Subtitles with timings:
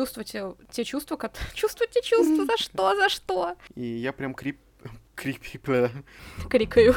[0.00, 0.34] чувствовать
[0.70, 1.32] те чувства, как...
[1.54, 3.56] чувствовать те чувства, за что, за что?
[3.74, 4.58] И я прям крип...
[5.14, 5.42] крип...
[6.50, 6.94] Крикаю.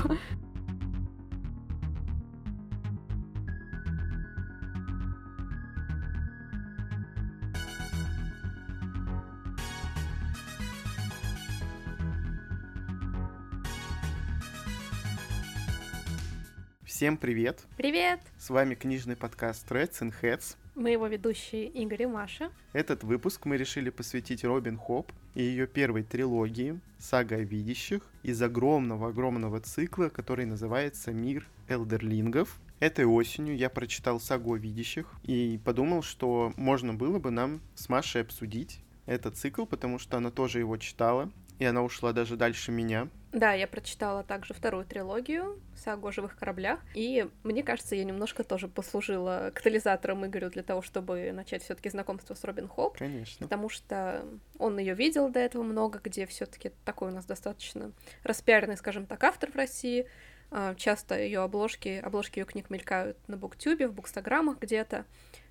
[17.04, 17.66] Всем привет!
[17.76, 18.22] Привет!
[18.40, 20.56] С вами книжный подкаст Reds and Heads.
[20.74, 22.50] Мы его ведущие Игорь и Маша.
[22.72, 28.42] Этот выпуск мы решили посвятить Робин Хоп и ее первой трилогии «Сага о видящих» из
[28.42, 32.58] огромного-огромного цикла, который называется «Мир элдерлингов».
[32.80, 37.90] Этой осенью я прочитал «Сагу о видящих» и подумал, что можно было бы нам с
[37.90, 41.30] Машей обсудить этот цикл, потому что она тоже его читала,
[41.60, 43.10] и она ушла даже дальше меня.
[43.32, 48.44] Да, я прочитала также вторую трилогию «Сагу о живых кораблях», и мне кажется, я немножко
[48.44, 52.96] тоже послужила катализатором Игорю для того, чтобы начать все таки знакомство с Робин Хоп.
[52.98, 53.48] Конечно.
[53.48, 54.24] Потому что
[54.60, 57.92] он ее видел до этого много, где все таки такой у нас достаточно
[58.24, 60.08] распиаренный, скажем так, автор в России.
[60.52, 65.06] А, часто ее обложки, обложки ее книг мелькают на буктюбе, в букстаграммах где-то.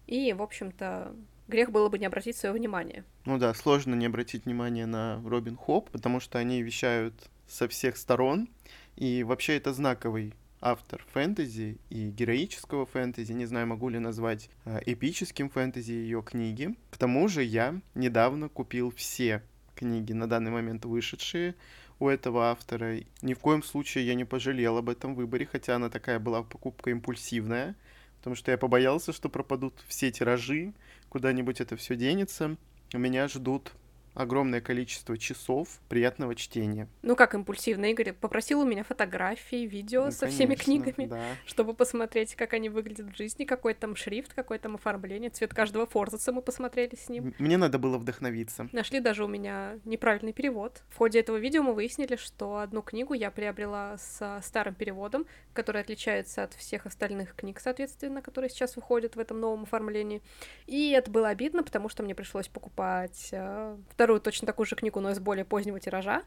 [0.07, 1.13] И, в общем-то,
[1.49, 3.05] грех было бы не обратить свое внимание.
[3.25, 7.15] Ну да, сложно не обратить внимание на Робин Хоп, потому что они вещают
[7.47, 8.49] со всех сторон,
[8.97, 14.81] и вообще это знаковый автор фэнтези и героического фэнтези, не знаю, могу ли назвать э,
[14.87, 16.77] эпическим фэнтези ее книги.
[16.91, 19.43] К тому же я недавно купил все
[19.75, 21.57] книги на данный момент вышедшие
[21.99, 23.01] у этого автора.
[23.23, 26.91] Ни в коем случае я не пожалел об этом выборе, хотя она такая была покупка
[26.91, 27.75] импульсивная,
[28.23, 30.75] потому что я побоялся, что пропадут все тиражи,
[31.09, 32.57] куда-нибудь это все денется.
[32.93, 33.73] Меня ждут
[34.15, 36.89] огромное количество часов приятного чтения.
[37.03, 41.23] Ну как импульсивно, Игорь попросил у меня фотографии, видео ну, со конечно, всеми книгами, да.
[41.47, 45.87] чтобы посмотреть, как они выглядят в жизни, какой там шрифт, какое там оформление, цвет каждого
[45.87, 47.35] форзаца мы посмотрели с ним.
[47.39, 48.69] Мне надо было вдохновиться.
[48.73, 50.83] Нашли даже у меня неправильный перевод.
[50.89, 55.81] В ходе этого видео мы выяснили, что одну книгу я приобрела с старым переводом, который
[55.81, 60.23] отличается от всех остальных книг, соответственно, которые сейчас выходят в этом новом оформлении.
[60.67, 64.99] И это было обидно, потому что мне пришлось покупать э, вторую точно такую же книгу,
[64.99, 66.23] но из более позднего тиража,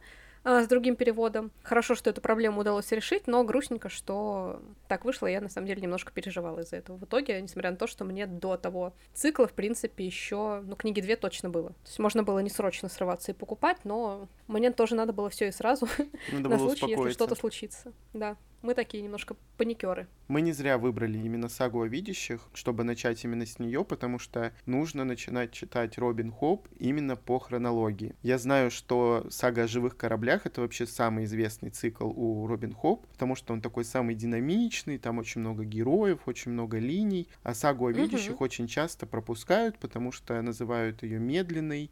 [0.46, 1.52] а, с другим переводом.
[1.62, 5.82] Хорошо, что эту проблему удалось решить, но грустненько, что так вышло, я на самом деле
[5.82, 6.96] немножко переживала из-за этого.
[6.96, 11.02] В итоге, несмотря на то, что мне до того цикла, в принципе, еще, ну, книги
[11.02, 11.72] две точно было.
[11.72, 15.50] То есть можно было не срочно срываться и покупать, но мне тоже надо было все
[15.50, 15.90] и сразу,
[16.32, 17.92] на случай, если что-то случится.
[18.14, 20.08] Да мы такие немножко паникеры.
[20.28, 24.52] Мы не зря выбрали именно сагу о видящих, чтобы начать именно с нее, потому что
[24.66, 28.16] нужно начинать читать Робин Хоп именно по хронологии.
[28.24, 33.06] Я знаю, что сага о живых кораблях это вообще самый известный цикл у Робин Хоп,
[33.08, 37.86] потому что он такой самый динамичный, там очень много героев, очень много линий, а сагу
[37.86, 38.46] о видящих угу.
[38.46, 41.92] очень часто пропускают, потому что называют ее медленной,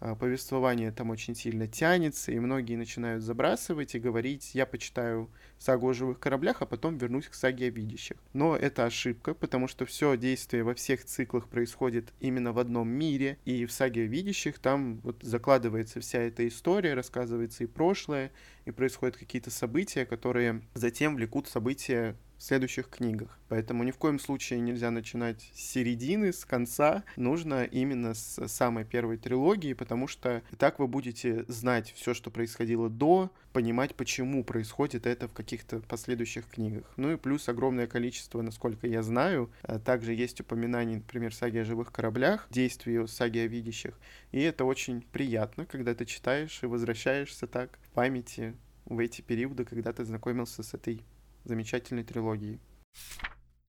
[0.00, 5.92] повествование там очень сильно тянется, и многие начинают забрасывать и говорить, я почитаю сагу о
[5.92, 8.16] живых кораблях, а потом вернусь к саге о видящих.
[8.32, 13.38] Но это ошибка, потому что все действие во всех циклах происходит именно в одном мире,
[13.44, 18.32] и в саге о видящих там вот закладывается вся эта история, рассказывается и прошлое,
[18.64, 23.38] и происходят какие-то события, которые затем влекут события в следующих книгах.
[23.48, 27.04] Поэтому ни в коем случае нельзя начинать с середины, с конца.
[27.16, 32.88] Нужно именно с самой первой трилогии, потому что так вы будете знать все, что происходило
[32.88, 36.90] до, понимать, почему происходит это в каких-то последующих книгах.
[36.96, 41.64] Ну и плюс огромное количество, насколько я знаю, а также есть упоминания, например, саги о
[41.66, 43.98] живых кораблях, действий саги о видящих.
[44.32, 48.54] И это очень приятно, когда ты читаешь и возвращаешься так в памяти
[48.86, 51.04] в эти периоды, когда ты знакомился с этой
[51.44, 52.60] замечательной трилогии.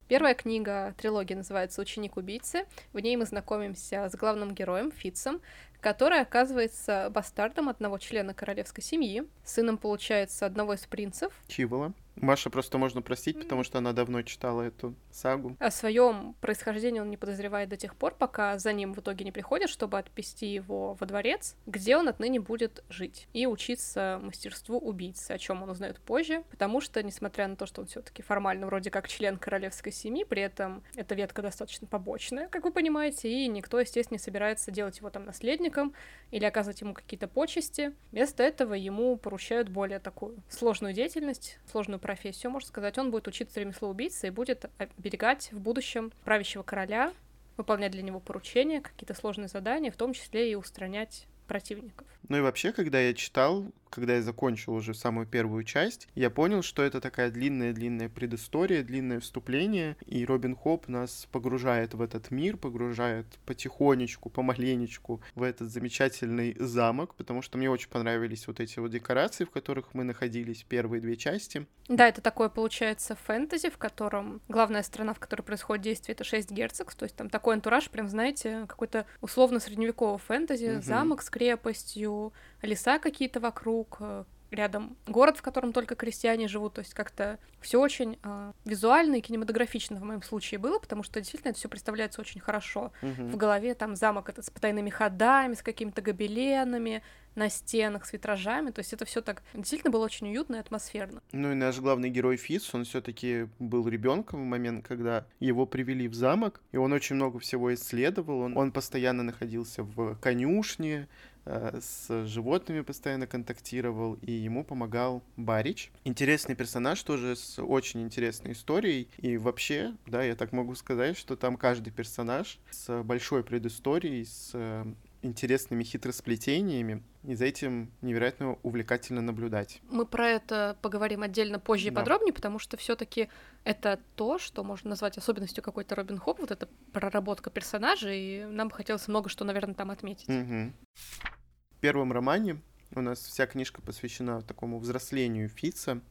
[0.08, 2.66] Первая книга трилогии называется «Ученик убийцы».
[2.92, 5.40] В ней мы знакомимся с главным героем Фитцем,
[5.80, 11.32] который оказывается бастардом одного члена королевской семьи, сыном, получается, одного из принцев.
[11.48, 11.94] Чивола.
[12.22, 15.58] Маша просто можно простить, потому что она давно читала эту сагу.
[15.59, 19.32] О своем происхождении он не подозревает до тех пор, пока за ним в итоге не
[19.32, 25.32] приходят, чтобы отвести его во дворец, где он отныне будет жить и учиться мастерству убийцы,
[25.32, 28.91] о чем он узнает позже, потому что, несмотря на то, что он все-таки формально вроде
[28.91, 33.79] как член королевской семьи, при этом эта ветка достаточно побочная, как вы понимаете, и никто,
[33.79, 35.94] естественно, не собирается делать его там наследником
[36.29, 37.94] или оказывать ему какие-то почести.
[38.12, 42.10] Вместо этого ему поручают более такую сложную деятельность, сложную профессию,
[42.49, 42.97] можно сказать.
[42.97, 47.13] Он будет учиться ремеслу убийцы и будет оберегать в будущем правящего короля,
[47.58, 52.08] выполнять для него поручения, какие-то сложные задания, в том числе и устранять противников.
[52.29, 56.64] Ну и вообще, когда я читал когда я закончил уже самую первую часть, я понял,
[56.64, 62.58] что это такая длинная-длинная предыстория, длинное вступление, и Робин Хоп нас погружает в этот мир,
[62.58, 68.91] погружает потихонечку, помаленечку в этот замечательный замок, потому что мне очень понравились вот эти вот
[68.91, 71.67] декорации, в которых мы находились первые две части.
[71.88, 76.49] Да, это такое, получается, фэнтези, в котором главная страна, в которой происходит действие, это 6
[76.52, 80.82] герцогств, то есть там такой антураж, прям, знаете, какой-то условно-средневековый фэнтези, угу.
[80.82, 86.79] замок с крепостью, леса какие-то вокруг, э, рядом город, в котором только крестьяне живут, то
[86.79, 91.52] есть как-то все очень э, визуально и кинематографично в моем случае было, потому что действительно
[91.52, 92.91] это все представляется очень хорошо.
[93.02, 93.29] Угу.
[93.29, 97.02] В голове там замок этот с потайными ходами, с какими-то гобеленами,
[97.35, 101.22] на стенах с витражами, то есть это все так действительно было очень уютно и атмосферно.
[101.31, 106.07] Ну и наш главный герой Фиц, он все-таки был ребенком в момент, когда его привели
[106.07, 111.07] в замок, и он очень много всего исследовал, он, он постоянно находился в конюшне,
[111.46, 115.91] с животными постоянно контактировал, и ему помогал Барич.
[116.03, 119.08] Интересный персонаж тоже с очень интересной историей.
[119.17, 124.52] И вообще, да, я так могу сказать, что там каждый персонаж с большой предысторией, с
[124.53, 124.85] э,
[125.22, 129.82] интересными хитросплетениями, и за этим невероятно увлекательно наблюдать.
[129.90, 132.02] Мы про это поговорим отдельно позже и да.
[132.02, 133.29] подробнее, потому что все таки
[133.64, 138.70] это то, что можно назвать особенностью какой-то Робин Хоп, вот эта проработка персонажей, и нам
[138.70, 140.28] бы хотелось много что, наверное, там отметить.
[140.28, 140.73] Угу.
[140.96, 142.62] В первом романе
[142.94, 146.02] у нас вся книжка посвящена такому взрослению Фица,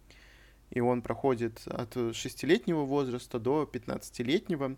[0.71, 4.77] и он проходит от шестилетнего возраста до 15-летнего,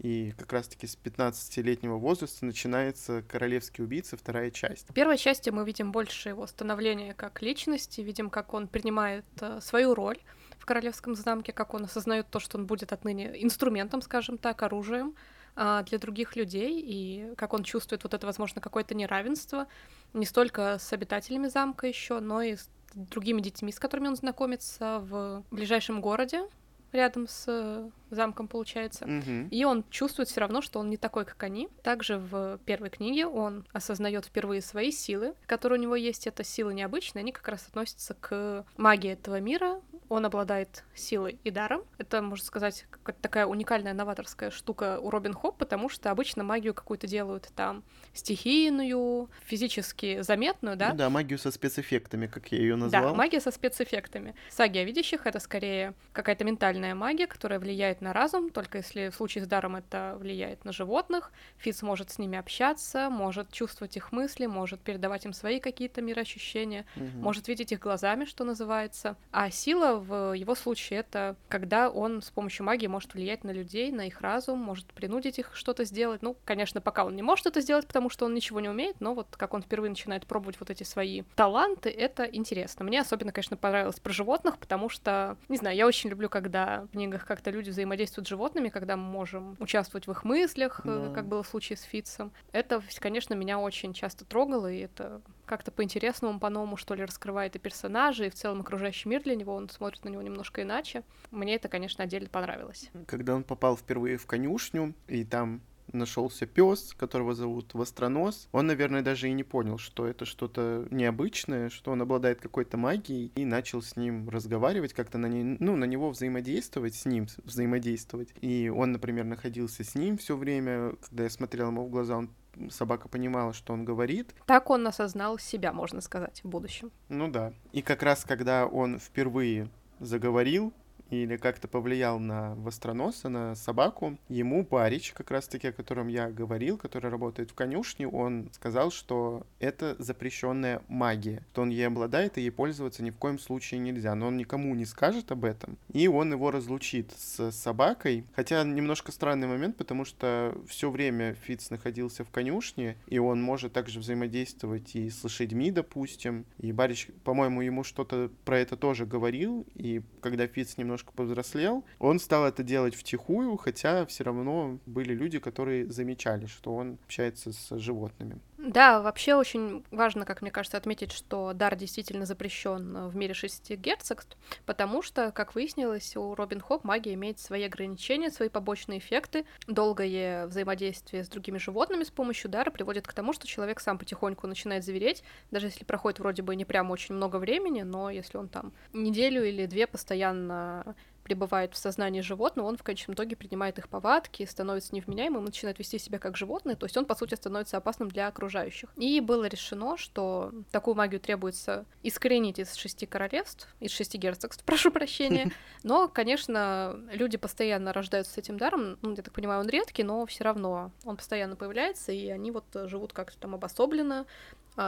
[0.00, 4.88] и как раз-таки с 15-летнего возраста начинается «Королевский убийца», вторая часть.
[4.88, 9.60] В первой части мы видим больше его становления как личности, видим, как он принимает э,
[9.60, 10.18] свою роль
[10.58, 15.14] в Королевском замке, как он осознает то, что он будет отныне инструментом, скажем так, оружием
[15.56, 19.66] э, для других людей, и как он чувствует вот это, возможно, какое-то неравенство
[20.14, 25.00] не столько с обитателями замка еще, но и с другими детьми, с которыми он знакомится
[25.00, 26.48] в ближайшем городе,
[26.92, 29.04] рядом с замком, получается.
[29.04, 29.48] Угу.
[29.50, 31.68] И он чувствует все равно, что он не такой, как они.
[31.82, 36.26] Также в первой книге он осознает впервые свои силы, которые у него есть.
[36.26, 39.80] Это силы необычные, они как раз относятся к магии этого мира.
[40.10, 41.84] Он обладает силой и даром.
[41.96, 46.74] Это, можно сказать, какая-то такая уникальная новаторская штука у Робин Хоп, потому что обычно магию
[46.74, 50.90] какую-то делают там стихийную, физически заметную, да?
[50.90, 53.10] Ну да, магию со спецэффектами, как я ее назвал.
[53.10, 54.34] Да, магия со спецэффектами.
[54.50, 59.14] Саги о видящих— это скорее какая-то ментальная магия, которая влияет на разум, только если в
[59.14, 61.30] случае с даром это влияет на животных.
[61.58, 66.84] Фиц может с ними общаться, может чувствовать их мысли, может передавать им свои какие-то мироощущения,
[66.96, 67.04] угу.
[67.18, 69.16] может видеть их глазами, что называется.
[69.30, 73.90] А сила в его случае это когда он с помощью магии может влиять на людей,
[73.92, 76.22] на их разум, может принудить их что-то сделать.
[76.22, 79.14] Ну, конечно, пока он не может это сделать, потому что он ничего не умеет, но
[79.14, 82.84] вот как он впервые начинает пробовать вот эти свои таланты, это интересно.
[82.84, 86.88] Мне особенно, конечно, понравилось про животных, потому что, не знаю, я очень люблю, когда в
[86.88, 91.14] книгах как-то люди взаимодействуют с животными, когда мы можем участвовать в их мыслях, э, да.
[91.14, 92.32] как было в случае с Фитцем.
[92.52, 95.20] Это, конечно, меня очень часто трогало, и это
[95.50, 99.52] как-то по-интересному, по-новому, что ли, раскрывает и персонажа, и в целом окружающий мир для него,
[99.52, 101.02] он смотрит на него немножко иначе.
[101.32, 102.88] Мне это, конечно, отдельно понравилось.
[103.08, 105.60] Когда он попал впервые в конюшню, и там
[105.92, 108.48] нашелся пес, которого зовут Востронос.
[108.52, 113.32] Он, наверное, даже и не понял, что это что-то необычное, что он обладает какой-то магией,
[113.34, 118.32] и начал с ним разговаривать, как-то на, не, ну, на него взаимодействовать, с ним взаимодействовать.
[118.40, 122.30] И он, например, находился с ним все время, когда я смотрел ему в глаза, он
[122.68, 124.34] собака понимала, что он говорит.
[124.46, 126.90] Так он осознал себя, можно сказать, в будущем.
[127.08, 127.52] Ну да.
[127.72, 129.68] И как раз когда он впервые
[130.00, 130.72] заговорил,
[131.10, 134.18] или как-то повлиял на Востроноса, на собаку.
[134.28, 139.46] Ему Барич, как раз-таки, о котором я говорил, который работает в конюшне, он сказал, что
[139.58, 144.14] это запрещенная магия, что он ей обладает, и ей пользоваться ни в коем случае нельзя.
[144.14, 148.24] Но он никому не скажет об этом, и он его разлучит с собакой.
[148.34, 153.72] Хотя немножко странный момент, потому что все время Фиц находился в конюшне, и он может
[153.72, 156.44] также взаимодействовать и с лошадьми, допустим.
[156.58, 161.84] И Барич, по-моему, ему что-то про это тоже говорил, и когда Фиц немножко немножко повзрослел,
[161.98, 167.52] он стал это делать втихую, хотя все равно были люди, которые замечали, что он общается
[167.52, 168.40] с животными.
[168.62, 173.74] Да, вообще очень важно, как мне кажется, отметить, что дар действительно запрещен в мире шести
[173.74, 174.36] герцогств,
[174.66, 179.46] потому что, как выяснилось, у Робин Хоп магия имеет свои ограничения, свои побочные эффекты.
[179.66, 184.46] Долгое взаимодействие с другими животными с помощью дара приводит к тому, что человек сам потихоньку
[184.46, 188.48] начинает завереть, даже если проходит вроде бы не прям очень много времени, но если он
[188.48, 190.94] там неделю или две постоянно
[191.30, 195.96] пребывает в сознании животного, он в конечном итоге принимает их повадки, становится невменяемым, начинает вести
[195.96, 198.88] себя как животное, то есть он, по сути, становится опасным для окружающих.
[198.96, 204.90] И было решено, что такую магию требуется искоренить из шести королевств, из шести герцогств, прошу
[204.90, 205.52] прощения.
[205.84, 210.26] Но, конечно, люди постоянно рождаются с этим даром, ну, я так понимаю, он редкий, но
[210.26, 214.26] все равно он постоянно появляется, и они вот живут как-то там обособленно,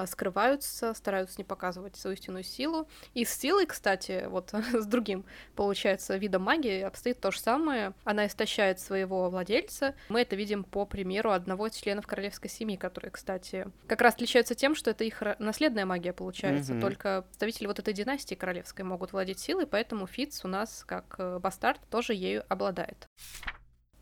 [0.06, 2.88] скрываются, стараются не показывать свою истинную силу.
[3.14, 5.24] И с силой, кстати, вот с другим,
[5.54, 7.92] получается, видом магии обстоит то же самое.
[8.04, 9.94] Она истощает своего владельца.
[10.08, 14.54] Мы это видим по примеру одного из членов королевской семьи, которые, кстати, как раз отличаются
[14.54, 16.72] тем, что это их наследная магия получается.
[16.72, 16.80] Mm-hmm.
[16.80, 21.38] Только представители вот этой династии королевской могут владеть силой, поэтому Фиц у нас, как э,
[21.38, 23.08] бастард, тоже ею обладает.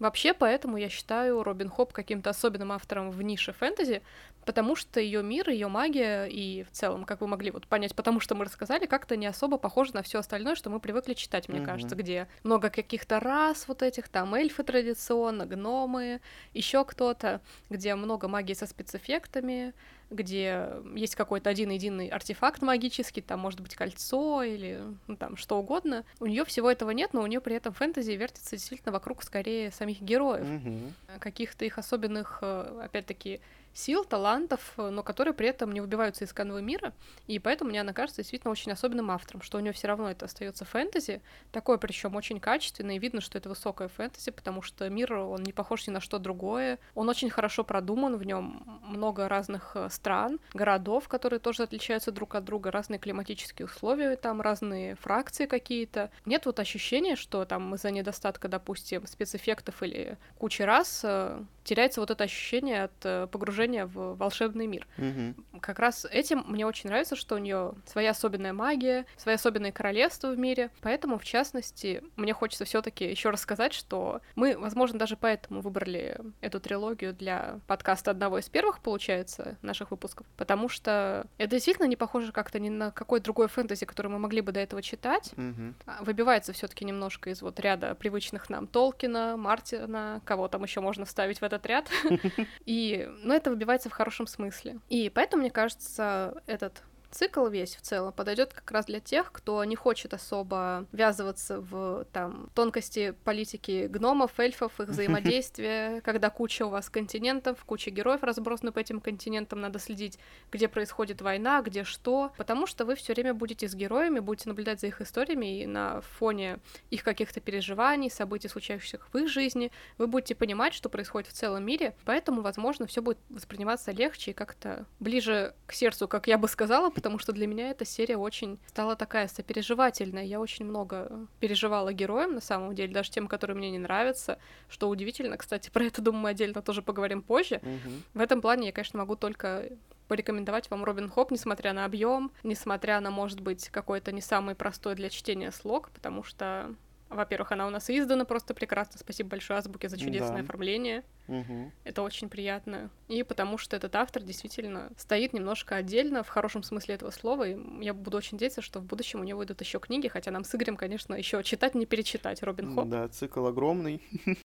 [0.01, 4.03] Вообще, поэтому я считаю Робин Хоп каким-то особенным автором в нише фэнтези,
[4.47, 8.19] потому что ее мир, ее магия и в целом, как вы могли вот понять, потому
[8.19, 11.59] что мы рассказали, как-то не особо похоже на все остальное, что мы привыкли читать, мне
[11.59, 11.67] mm-hmm.
[11.67, 16.23] кажется, где много каких-то рас вот этих, там эльфы традиционно, гномы,
[16.55, 19.75] еще кто-то, где много магии со спецэффектами,
[20.11, 25.59] где есть какой-то один единый артефакт магический, там может быть кольцо или ну, там что
[25.59, 26.05] угодно.
[26.19, 29.71] У нее всего этого нет, но у нее при этом фэнтези вертится действительно вокруг скорее
[29.71, 31.19] самих героев, mm-hmm.
[31.21, 33.41] каких-то их особенных, э, опять-таки,
[33.73, 36.93] сил, талантов, э, но которые при этом не выбиваются из канвы мира,
[37.27, 40.27] и поэтому мне она кажется действительно очень особенным автором, что у нее все равно это
[40.27, 41.23] остается фэнтези,
[41.53, 45.53] такое причем очень качественное, и видно, что это высокое фэнтези, потому что мир, он не
[45.53, 50.41] похож ни на что другое, он очень хорошо продуман, в нем много разных э, стран,
[50.53, 56.11] городов, которые тоже отличаются друг от друга, разные климатические условия, там разные фракции какие-то.
[56.27, 62.11] Нет вот ощущения, что там из-за недостатка, допустим, спецэффектов или кучи раз э, теряется вот
[62.11, 64.87] это ощущение от погружения погружение в волшебный мир.
[64.97, 65.61] Угу.
[65.61, 70.29] Как раз этим мне очень нравится, что у нее своя особенная магия, свои особенные королевства
[70.29, 70.71] в мире.
[70.81, 76.19] Поэтому, в частности, мне хочется все-таки еще раз сказать, что мы, возможно, даже поэтому выбрали
[76.41, 81.97] эту трилогию для подкаста одного из первых, получается, наших выпусков, потому что это действительно не
[81.97, 85.33] похоже как-то ни на какой другой фэнтези, который мы могли бы до этого читать.
[85.37, 86.05] Угу.
[86.05, 91.41] Выбивается все-таки немножко из вот ряда привычных нам Толкина, Мартина, кого там еще можно вставить
[91.41, 91.89] в этот ряд.
[92.67, 94.79] И, ну, это выбивается в хорошем смысле.
[94.89, 99.63] И поэтому, мне кажется, этот цикл весь в целом подойдет как раз для тех, кто
[99.65, 106.71] не хочет особо ввязываться в там тонкости политики гномов, эльфов, их взаимодействия, когда куча у
[106.71, 110.19] вас континентов, куча героев разбросаны по этим континентам, надо следить,
[110.53, 114.81] где происходит война, где что, потому что вы все время будете с героями, будете наблюдать
[114.81, 120.07] за их историями, и на фоне их каких-то переживаний, событий, случающихся в их жизни, вы
[120.07, 124.87] будете понимать, что происходит в целом мире, поэтому, возможно, все будет восприниматься легче и как-то
[124.99, 128.95] ближе к сердцу, как я бы сказала, потому что для меня эта серия очень стала
[128.95, 130.25] такая сопереживательная.
[130.25, 134.39] Я очень много переживала героям, на самом деле, даже тем, которые мне не нравятся,
[134.69, 135.39] что удивительно.
[135.39, 137.57] Кстати, про это, думаю, мы отдельно тоже поговорим позже.
[137.63, 137.93] Угу.
[138.15, 139.71] В этом плане я, конечно, могу только
[140.09, 144.95] порекомендовать вам Робин Хоп, несмотря на объем, несмотря на, может быть, какой-то не самый простой
[144.95, 146.75] для чтения слог, потому что
[147.11, 148.99] во-первых, она у нас издана просто прекрасно.
[148.99, 150.43] Спасибо большое Азбуке за чудесное да.
[150.43, 151.03] оформление.
[151.29, 151.73] Угу.
[151.85, 152.91] Это очень приятно.
[153.09, 157.49] И потому что этот автор действительно стоит немножко отдельно, в хорошем смысле этого слова.
[157.49, 160.45] И я буду очень надеяться, что в будущем у него выйдут еще книги, хотя нам
[160.45, 162.89] с Игорем, конечно, еще читать, не перечитать Робин Хоп.
[162.89, 164.01] Да, цикл огромный.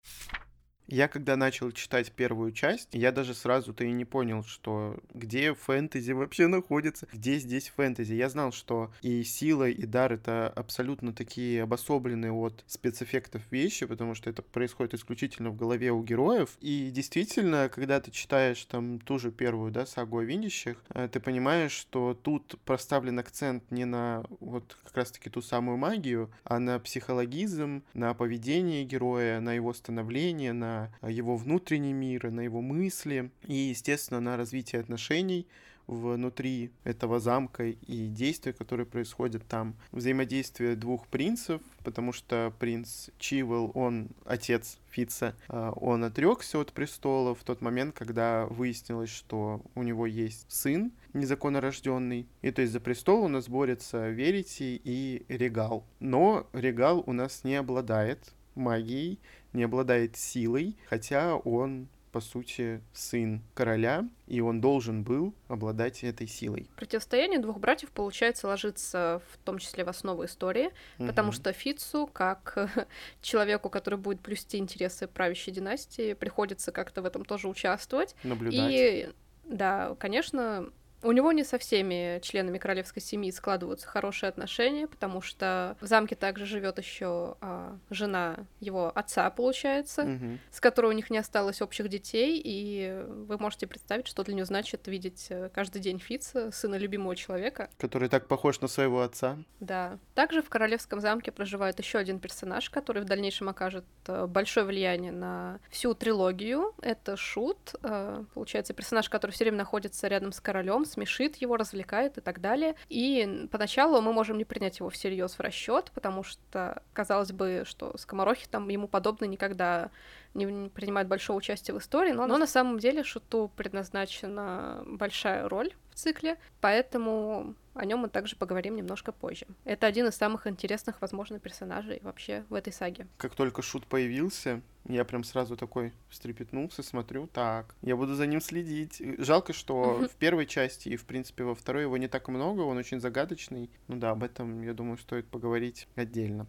[0.91, 6.11] Я когда начал читать первую часть, я даже сразу-то и не понял, что где фэнтези
[6.11, 8.13] вообще находится, где здесь фэнтези.
[8.13, 14.15] Я знал, что и сила, и дар— это абсолютно такие обособленные от спецэффектов вещи, потому
[14.15, 16.57] что это происходит исключительно в голове у героев.
[16.59, 21.21] И действительно, когда ты читаешь там ту же первую, да, сагу о видящих, э, ты
[21.21, 26.79] понимаешь, что тут поставлен акцент не на вот как раз-таки ту самую магию, а на
[26.79, 33.53] психологизм, на поведение героя, на его становление, на его внутренний мир, на его мысли и,
[33.53, 35.47] естественно, на развитие отношений
[35.87, 39.75] внутри этого замка и действия, которые происходят там.
[39.91, 47.35] Взаимодействие двух принцев, потому что принц Чивел, он отец Фица, а, он отрекся от престола
[47.35, 52.27] в тот момент, когда выяснилось, что у него есть сын незаконно рожденный.
[52.41, 55.85] И то есть за престол у нас борются Верити и Регал.
[55.99, 59.19] Но Регал у нас не обладает магией,
[59.53, 66.27] не обладает силой, хотя он по сути, сын короля, и он должен был обладать этой
[66.27, 66.69] силой.
[66.75, 71.07] Противостояние двух братьев, получается, ложится в том числе в основу истории, угу.
[71.07, 72.69] потому что Фицу, как
[73.21, 78.15] человеку, который будет плюсти интересы правящей династии, приходится как-то в этом тоже участвовать.
[78.23, 78.71] Наблюдать.
[78.71, 79.09] И
[79.45, 80.69] да, конечно,
[81.03, 86.15] У него не со всеми членами королевской семьи складываются хорошие отношения, потому что в замке
[86.15, 90.39] также живет еще а, жена его отца, получается, Мгм.
[90.51, 94.45] с которой у них не осталось общих детей, и вы можете представить, что для нее
[94.45, 97.69] значит видеть э, каждый день Фица, сына любимого человека.
[97.77, 99.37] Который так похож на своего отца.
[99.59, 99.97] Да.
[100.13, 105.11] Также в королевском замке проживает еще один персонаж, который в дальнейшем окажет э, большое влияние
[105.11, 106.73] на всю трилогию.
[106.81, 112.17] Это Шут, э, получается, персонаж, который все время находится рядом с королем, смешит его, развлекает
[112.17, 112.75] и так далее.
[112.89, 117.97] И поначалу мы можем не принять его всерьез в расчет, потому что казалось бы, что
[117.97, 119.89] скоморохи там ему подобные никогда
[120.33, 125.73] не принимают большого участия в истории, но, но на самом деле Шуту предназначена большая роль
[125.91, 129.45] в цикле, поэтому о нем мы также поговорим немножко позже.
[129.65, 133.07] Это один из самых интересных, возможно, персонажей вообще в этой саге.
[133.17, 138.41] Как только Шут появился, я прям сразу такой встрепетнулся, смотрю, так, я буду за ним
[138.41, 139.01] следить.
[139.17, 142.77] Жалко, что в первой части и, в принципе, во второй его не так много, он
[142.77, 143.69] очень загадочный.
[143.87, 146.47] Ну да, об этом, я думаю, стоит поговорить отдельно.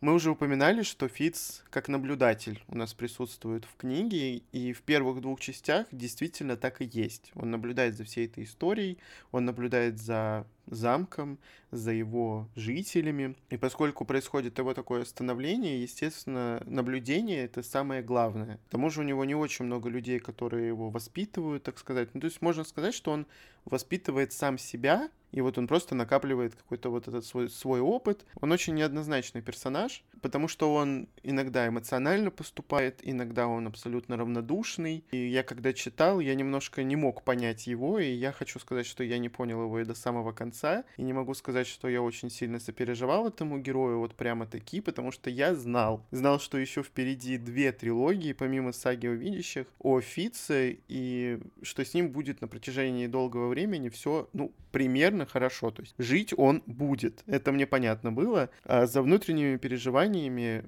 [0.00, 5.20] Мы уже упоминали, что Фиц как наблюдатель у нас присутствует в книге, и в первых
[5.20, 7.30] двух частях действительно так и есть.
[7.34, 8.96] Он наблюдает за всей этой историей,
[9.30, 11.38] он наблюдает за замком,
[11.70, 13.36] за его жителями.
[13.50, 18.56] И поскольку происходит его такое становление, естественно, наблюдение— это самое главное.
[18.68, 22.14] К тому же у него не очень много людей, которые его воспитывают, так сказать.
[22.14, 23.26] Ну, то есть можно сказать, что он
[23.66, 28.24] воспитывает сам себя, и вот он просто накапливает какой-то вот этот свой, свой опыт.
[28.40, 35.04] Он очень неоднозначный персонаж, потому что он иногда эмоционально поступает, иногда он абсолютно равнодушный.
[35.10, 39.04] И я когда читал, я немножко не мог понять его, и я хочу сказать, что
[39.04, 40.84] я не понял его и до самого конца.
[40.96, 45.12] И не могу сказать, что я очень сильно сопереживал этому герою, вот прямо таки, потому
[45.12, 46.04] что я знал.
[46.10, 51.94] Знал, что еще впереди две трилогии, помимо саги о видящих, о Фице, и что с
[51.94, 55.70] ним будет на протяжении долгого времени все, ну, примерно хорошо.
[55.70, 57.22] То есть жить он будет.
[57.26, 58.50] Это мне понятно было.
[58.64, 60.09] А за внутренними переживаниями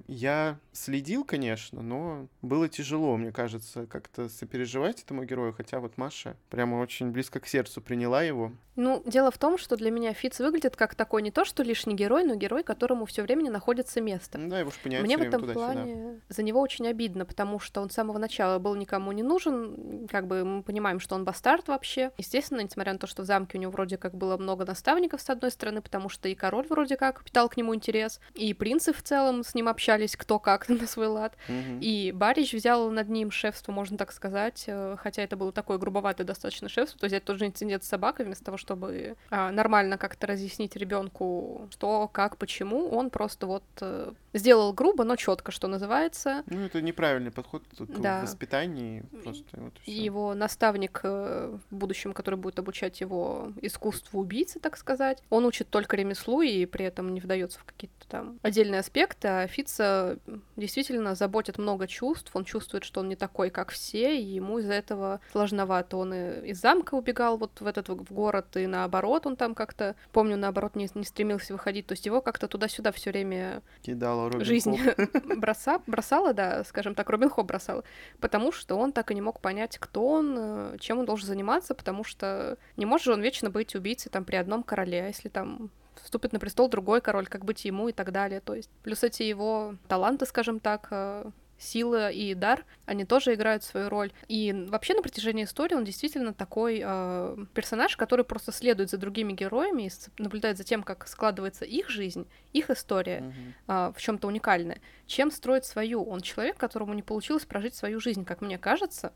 [0.07, 6.35] я следил, конечно, но было тяжело, мне кажется, как-то сопереживать этому герою, хотя вот Маша
[6.49, 8.51] прямо очень близко к сердцу приняла его.
[8.75, 11.93] Ну, дело в том, что для меня Фиц выглядит как такой не то, что лишний
[11.93, 14.39] герой, но герой, которому все время находится место.
[14.39, 17.93] Да, его шпыняют Мне в этом плане за него очень обидно, потому что он с
[17.93, 22.11] самого начала был никому не нужен, как бы мы понимаем, что он бастард вообще.
[22.17, 25.29] Естественно, несмотря на то, что в замке у него вроде как было много наставников с
[25.29, 29.03] одной стороны, потому что и король вроде как питал к нему интерес, и принцы в
[29.03, 31.35] целом с ним общались кто как на свой лад.
[31.47, 31.79] Мгм.
[31.79, 36.27] И Барич взял над ним шефство, можно так сказать, э, хотя это было такое грубоватое
[36.27, 39.97] достаточно шефство, то есть это тот же инцидент с собакой, вместо того, чтобы а, нормально
[39.97, 45.67] как-то разъяснить ребенку, что, как, почему, он просто вот э, сделал грубо, но четко, что
[45.67, 46.43] называется.
[46.47, 48.21] Ну, это неправильный подход к Да.
[48.21, 54.59] воспитанию, просто вот И его наставник э, в будущем, который будет обучать его искусству убийцы,
[54.59, 58.79] так сказать, он учит только ремеслу и при этом не вдается в какие-то там отдельные
[58.79, 60.17] аспекты, а Фица
[60.55, 64.73] действительно заботит много чувств, он чувствует, что он не такой, как все, и ему из-за
[64.73, 65.97] этого сложновато.
[65.97, 69.95] Он и из замка убегал вот в этот в город, и наоборот, он там как-то,
[70.11, 74.45] помню, наоборот, не, не стремился выходить, то есть его как-то туда-сюда все время Кидала Робин
[74.45, 74.79] жизнь
[75.37, 77.83] броса, бросала, да, скажем так, Робин Хоп бросала,
[78.19, 81.75] потому что он так и не мог понять, кто он, э, чем он должен заниматься,
[81.75, 85.29] потому что не может же он вечно быть убийцей там при одном короле, а если
[85.29, 88.39] там вступит на престол другой король, как быть ему и так далее.
[88.41, 93.63] То есть плюс эти его таланты, скажем так, э, сила и дар, они тоже играют
[93.63, 94.11] свою роль.
[94.27, 99.33] И вообще на протяжении истории он действительно такой э, персонаж, который просто следует за другими
[99.33, 103.33] героями и наблюдает за тем, как складывается их жизнь, их история
[103.67, 106.03] а, в чем-то уникальное, чем строить свою.
[106.03, 109.13] Он человек, которому не получилось прожить свою жизнь, как мне кажется.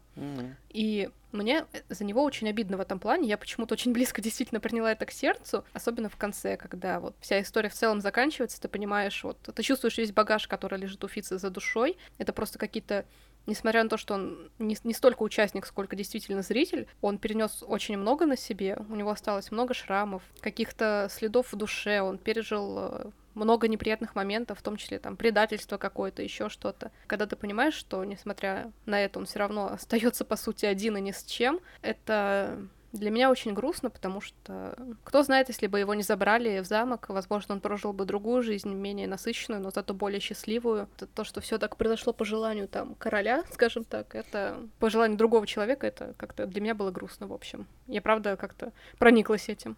[0.70, 3.28] И мне за него очень обидно в этом плане.
[3.28, 7.42] Я почему-то очень близко действительно приняла это к сердцу, особенно в конце, когда вот вся
[7.42, 11.38] история в целом заканчивается, ты понимаешь, вот ты чувствуешь весь багаж, который лежит у Фица
[11.38, 11.98] за душой.
[12.18, 13.06] Это просто какие-то
[13.48, 17.98] Несмотря на то, что он не, не столько участник, сколько действительно зритель, он перенес очень
[17.98, 18.78] много на себе.
[18.90, 22.02] У него осталось много шрамов, каких-то следов в душе.
[22.02, 23.06] Он пережил э,
[23.36, 26.92] много неприятных моментов, в том числе там предательство какое-то, еще что-то.
[27.08, 31.02] Когда ты понимаешь, что несмотря на это он все равно остается по сути один и
[31.02, 32.60] ни с чем, это
[32.98, 37.10] для меня очень грустно, потому что кто знает, если бы его не забрали в замок,
[37.10, 40.88] возможно, он прожил бы другую жизнь, менее насыщенную, но зато более счастливую.
[41.16, 45.48] То, что все так произошло по желанию там короля, скажем так, это по желанию другого
[45.48, 47.68] человека, это как-то для меня было грустно, в общем.
[47.88, 49.78] Я правда как-то прониклась этим.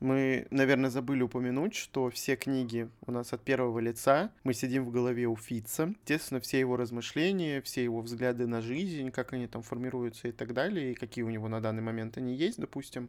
[0.00, 4.32] Мы, наверное, забыли упомянуть, что все книги у нас от первого лица.
[4.42, 5.94] Мы сидим в голове у Фитца.
[6.02, 10.52] Естественно, все его размышления, все его взгляды на жизнь, как они там формируются и так
[10.52, 13.08] далее, и какие у него на данный момент они есть, допустим.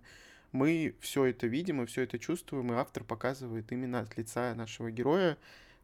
[0.52, 4.90] Мы все это видим и все это чувствуем, и автор показывает именно от лица нашего
[4.90, 5.38] героя,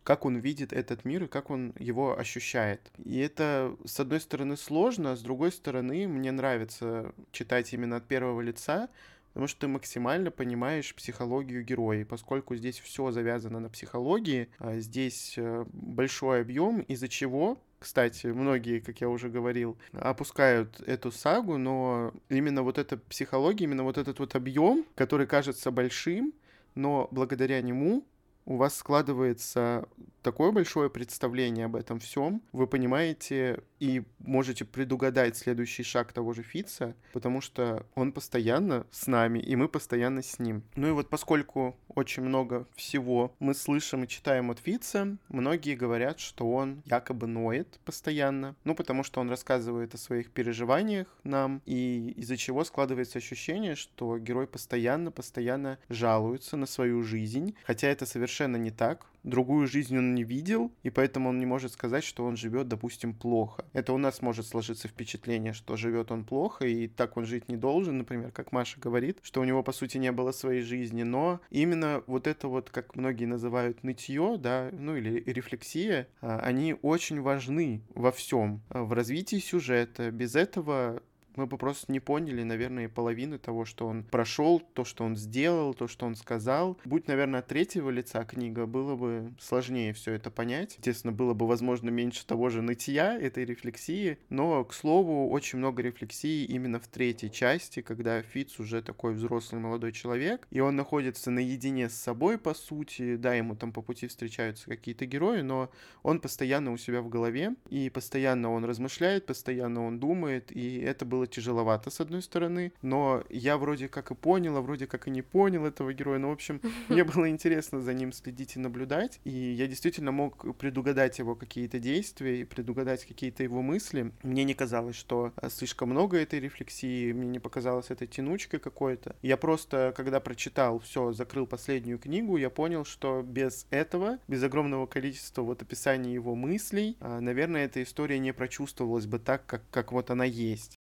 [0.03, 2.91] как он видит этот мир и как он его ощущает.
[3.03, 8.07] И это, с одной стороны, сложно, а с другой стороны, мне нравится читать именно от
[8.07, 8.89] первого лица,
[9.33, 12.05] потому что ты максимально понимаешь психологию героя.
[12.05, 18.79] Поскольку здесь все завязано на психологии, а здесь э, большой объем, из-за чего кстати, многие,
[18.79, 24.19] как я уже говорил, опускают эту сагу, но именно вот эта психология, именно вот этот
[24.19, 26.31] вот объем, который кажется большим,
[26.75, 28.05] но благодаря нему
[28.45, 29.89] у вас складывается
[30.21, 36.43] такое большое представление об этом всем, вы понимаете и можете предугадать следующий шаг того же
[36.43, 40.61] Фица, потому что он постоянно с нами, и мы постоянно с ним.
[40.75, 46.19] Ну и вот поскольку очень много всего мы слышим и читаем от Фица, многие говорят,
[46.19, 52.13] что он якобы ноет постоянно, ну потому что он рассказывает о своих переживаниях нам, и
[52.17, 58.69] из-за чего складывается ощущение, что герой постоянно-постоянно жалуется на свою жизнь, хотя это совершенно не
[58.69, 62.67] так, другую жизнь он не видел, и поэтому он не может сказать, что он живет,
[62.67, 63.65] допустим, плохо.
[63.73, 67.57] Это у нас может сложиться впечатление, что живет он плохо, и так он жить не
[67.57, 71.41] должен, например, как Маша говорит, что у него, по сути, не было своей жизни, но
[71.49, 77.21] именно вот это вот, как многие называют нытье, да, ну или рефлексия, а, они очень
[77.21, 80.11] важны во всем, в развитии сюжета.
[80.11, 81.01] Без этого
[81.35, 85.73] мы бы просто не поняли, наверное, половины того, что он прошел, то, что он сделал,
[85.73, 86.77] то, что он сказал.
[86.85, 90.75] Будь, наверное, от третьего лица книга, было бы сложнее все это понять.
[90.77, 95.81] Естественно, было бы, возможно, меньше того же нытья, этой рефлексии, но, к слову, очень много
[95.81, 101.31] рефлексии именно в третьей части, когда Фиц уже такой взрослый молодой человек, и он находится
[101.31, 105.69] наедине с собой, по сути, да, ему там по пути встречаются какие-то герои, но
[106.03, 111.05] он постоянно у себя в голове, и постоянно он размышляет, постоянно он думает, и это
[111.05, 115.07] было было тяжеловато, с одной стороны, но я вроде как и понял, а вроде как
[115.07, 116.17] и не понял этого героя.
[116.17, 120.57] Ну, в общем, мне было интересно за ним следить и наблюдать, и я действительно мог
[120.57, 124.11] предугадать его какие-то действия и предугадать какие-то его мысли.
[124.23, 129.15] Мне не казалось, что а, слишком много этой рефлексии, мне не показалось это тянучкой какой-то.
[129.21, 134.87] Я просто, когда прочитал все, закрыл последнюю книгу, я понял, что без этого, без огромного
[134.87, 139.91] количества вот описания его мыслей, а, наверное, эта история не прочувствовалась бы так, как, как
[139.91, 140.79] вот она есть.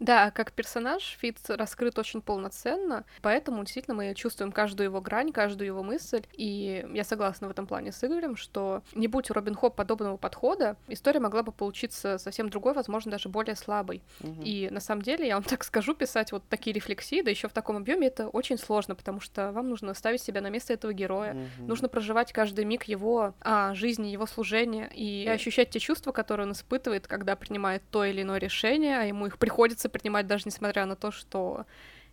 [0.00, 5.66] Да, как персонаж Фитц раскрыт очень полноценно, поэтому действительно мы чувствуем каждую его грань, каждую
[5.66, 9.54] его мысль, и я согласна в этом плане с Игорем, что не будь у Робин
[9.54, 14.02] Хоп подобного подхода, история могла бы получиться совсем другой, возможно, даже более слабой.
[14.20, 14.40] Угу.
[14.42, 17.52] И на самом деле, я вам так скажу, писать вот такие рефлексии, да еще в
[17.52, 21.32] таком объеме, это очень сложно, потому что вам нужно ставить себя на место этого героя,
[21.32, 21.66] угу.
[21.68, 26.52] нужно проживать каждый миг его а, жизни, его служения, и ощущать те чувства, которые он
[26.52, 30.96] испытывает, когда принимает то или иное решение, а ему их приходится принимать, даже несмотря на
[30.96, 31.66] то, что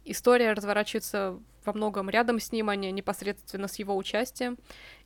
[0.03, 4.57] история разворачивается во многом рядом с ним, а не непосредственно с его участием.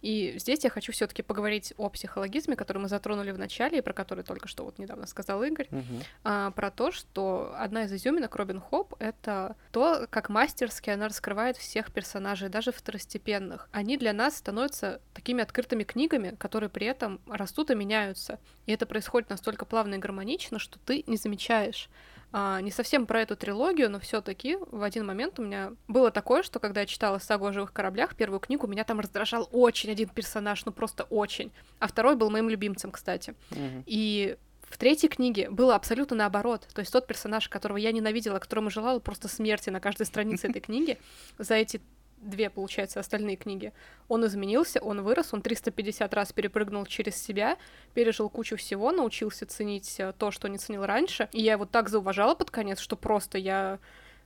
[0.01, 3.93] И здесь я хочу все-таки поговорить о психологизме, который мы затронули в начале, и про
[3.93, 6.03] который только что вот недавно сказал Игорь, uh-huh.
[6.23, 11.57] а, про то, что одна из изюминок Робин Хоп— это то, как мастерски она раскрывает
[11.57, 13.67] всех персонажей, даже второстепенных.
[13.71, 18.39] Они для нас становятся такими открытыми книгами, которые при этом растут и меняются.
[18.67, 21.89] И это происходит настолько плавно и гармонично, что ты не замечаешь
[22.33, 26.43] а, не совсем про эту трилогию, но все-таки в один момент у меня было такое,
[26.43, 30.09] что когда я читала сагу о живых кораблях, первую книгу, меня там раздражал очень один
[30.09, 31.51] персонаж, ну просто очень.
[31.79, 33.35] А второй был моим любимцем, кстати.
[33.51, 33.83] Угу.
[33.85, 36.67] И в третьей книге было абсолютно наоборот.
[36.73, 40.61] То есть тот персонаж, которого я ненавидела, которому желала просто смерти на каждой странице этой
[40.61, 40.97] книги,
[41.37, 41.81] за эти
[42.21, 43.73] две, получается, остальные книги.
[44.07, 47.57] Он изменился, он вырос, он 350 раз перепрыгнул через себя,
[47.93, 51.29] пережил кучу всего, научился ценить э, то, что не ценил раньше.
[51.31, 53.79] И я его так зауважала под конец, что просто я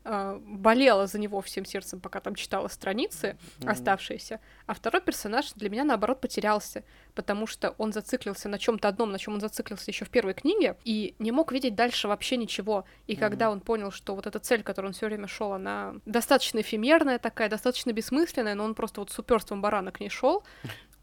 [0.06, 3.72] болела за него всем сердцем, пока там читала страницы mm-hmm.
[3.72, 4.40] оставшиеся.
[4.68, 6.84] А второй персонаж для меня, наоборот, потерялся,
[7.16, 10.78] потому что он зациклился на чем-то одном, на чем он зациклился еще в первой книге,
[10.84, 12.86] и не мог видеть дальше вообще ничего.
[13.08, 13.20] И mm-hmm.
[13.20, 16.60] когда он понял, что вот эта цель, к которой он все время шел, она достаточно
[16.62, 20.44] эфемерная такая, достаточно бессмысленная, но он просто вот с уперством барана к ней шел,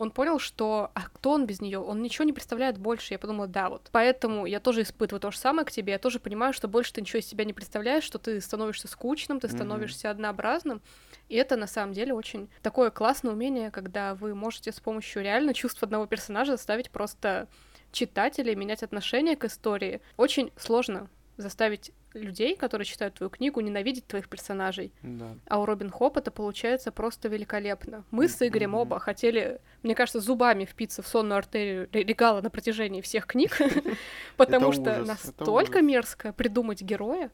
[0.03, 1.79] он понял, что а кто он без нее?
[1.79, 3.15] Он ничего не представляет больше.
[3.15, 3.89] Я подумала, да, вот.
[3.93, 5.93] Поэтому я тоже испытываю то же самое к тебе.
[5.93, 9.39] Я тоже понимаю, что больше ты ничего из себя не представляешь, что ты становишься скучным,
[9.39, 10.11] ты становишься mm-hmm.
[10.11, 10.83] однообразным.
[11.29, 15.55] И это на самом деле очень такое классное умение, когда вы можете с помощью реально
[15.55, 17.49] чувств одного персонажа заставить просто
[17.93, 20.01] читателей менять отношение к истории.
[20.17, 24.93] Очень сложно заставить людей, которые читают твою книгу, ненавидеть твоих персонажей.
[25.03, 25.37] Да.
[25.49, 28.05] А у Робин Хоп это получается просто великолепно.
[28.11, 33.01] Мы с Игорем оба хотели, мне кажется, зубами впиться в сонную артерию Регала на протяжении
[33.01, 33.59] всех книг,
[34.37, 37.31] потому что настолько мерзко придумать героя.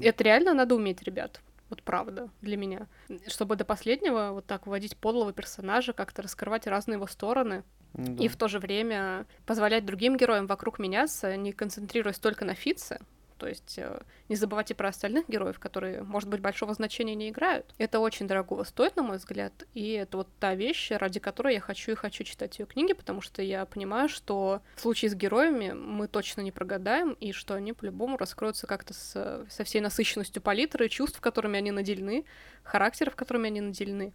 [0.00, 1.40] Это реально надо уметь, ребят.
[1.70, 2.86] Вот правда для меня.
[3.26, 7.62] Чтобы до последнего вот так вводить подлого персонажа, как-то раскрывать разные его стороны.
[7.92, 8.22] Да.
[8.22, 13.00] И в то же время позволять другим героям вокруг меняться, не концентрируясь только на Фитце,
[13.38, 17.74] то есть э, не забывайте про остальных героев, которые, может быть, большого значения не играют.
[17.78, 21.60] Это очень дорогого стоит, на мой взгляд, и это вот та вещь, ради которой я
[21.60, 25.72] хочу и хочу читать ее книги, потому что я понимаю, что в случае с героями
[25.72, 30.88] мы точно не прогадаем, и что они по-любому раскроются как-то с, со всей насыщенностью палитры,
[30.88, 32.24] чувств, которыми они наделены,
[32.62, 34.12] характеров, которыми они наделены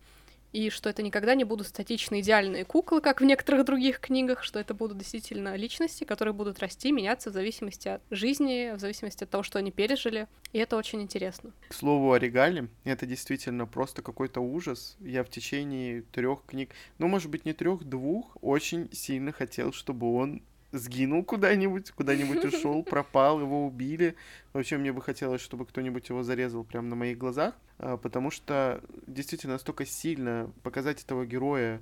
[0.53, 4.59] и что это никогда не будут статичные идеальные куклы, как в некоторых других книгах, что
[4.59, 9.29] это будут действительно личности, которые будут расти, меняться в зависимости от жизни, в зависимости от
[9.29, 11.51] того, что они пережили, и это очень интересно.
[11.67, 14.95] К слову о Регале, это действительно просто какой-то ужас.
[14.99, 20.13] Я в течение трех книг, ну, может быть, не трех, двух, очень сильно хотел, чтобы
[20.15, 24.15] он сгинул куда-нибудь, куда-нибудь ушел, пропал, его убили.
[24.51, 28.83] Вообще мне бы хотелось, чтобы кто-нибудь его зарезал прямо на моих глазах, а, потому что
[29.07, 31.81] действительно настолько сильно показать этого героя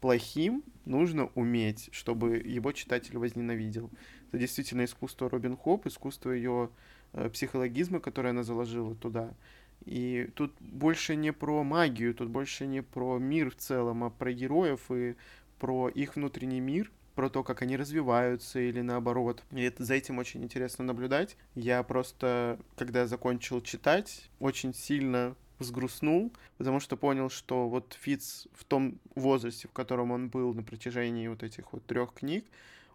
[0.00, 3.88] плохим нужно уметь, чтобы его читатель возненавидел.
[4.28, 6.70] Это действительно искусство Робин Хоп, искусство ее
[7.12, 9.32] э, психологизма, которое она заложила туда.
[9.84, 14.32] И тут больше не про магию, тут больше не про мир в целом, а про
[14.32, 15.14] героев и
[15.60, 19.42] про их внутренний мир— про то, как они развиваются или наоборот.
[19.50, 21.36] И это, за этим очень интересно наблюдать.
[21.54, 28.64] Я просто, когда закончил читать, очень сильно взгрустнул, потому что понял, что вот Фиц в
[28.64, 32.44] том возрасте, в котором он был на протяжении вот этих вот трех книг,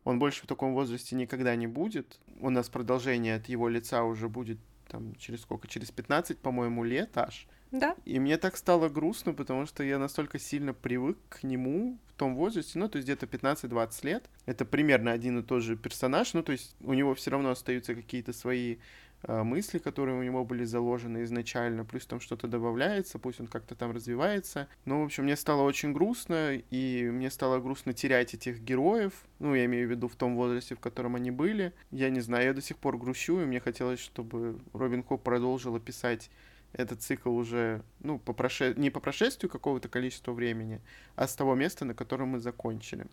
[0.04, 2.20] он больше в таком возрасте никогда не будет.
[2.40, 5.68] У нас продолжение от его лица уже будет там через сколько?
[5.68, 7.48] Через 15, по-моему, лет аж.
[7.72, 7.96] Да.
[8.06, 12.36] И мне так стало грустно, потому что я настолько сильно привык к нему в том
[12.36, 14.30] возрасте, ну, то есть где-то 15-20 лет.
[14.46, 17.94] Это примерно один и тот же персонаж, ну, то есть у него все равно остаются
[17.94, 18.78] какие-то свои
[19.24, 23.76] э, мысли, которые у него были заложены изначально, плюс там что-то добавляется, пусть он как-то
[23.76, 24.68] там развивается.
[24.86, 29.54] Ну, в общем, мне стало очень грустно, и мне стало грустно терять этих героев, ну,
[29.54, 31.74] я имею в виду в том возрасте, в котором они были.
[31.92, 35.80] Я не знаю, я до сих пор грущу, и мне хотелось, чтобы Робин Хоп продолжила
[35.80, 36.32] писать
[36.78, 38.74] этот цикл уже, ну, по проше...
[38.78, 40.82] не по прошествию какого-то количества времени,
[41.16, 43.08] а с того места, на котором мы закончили.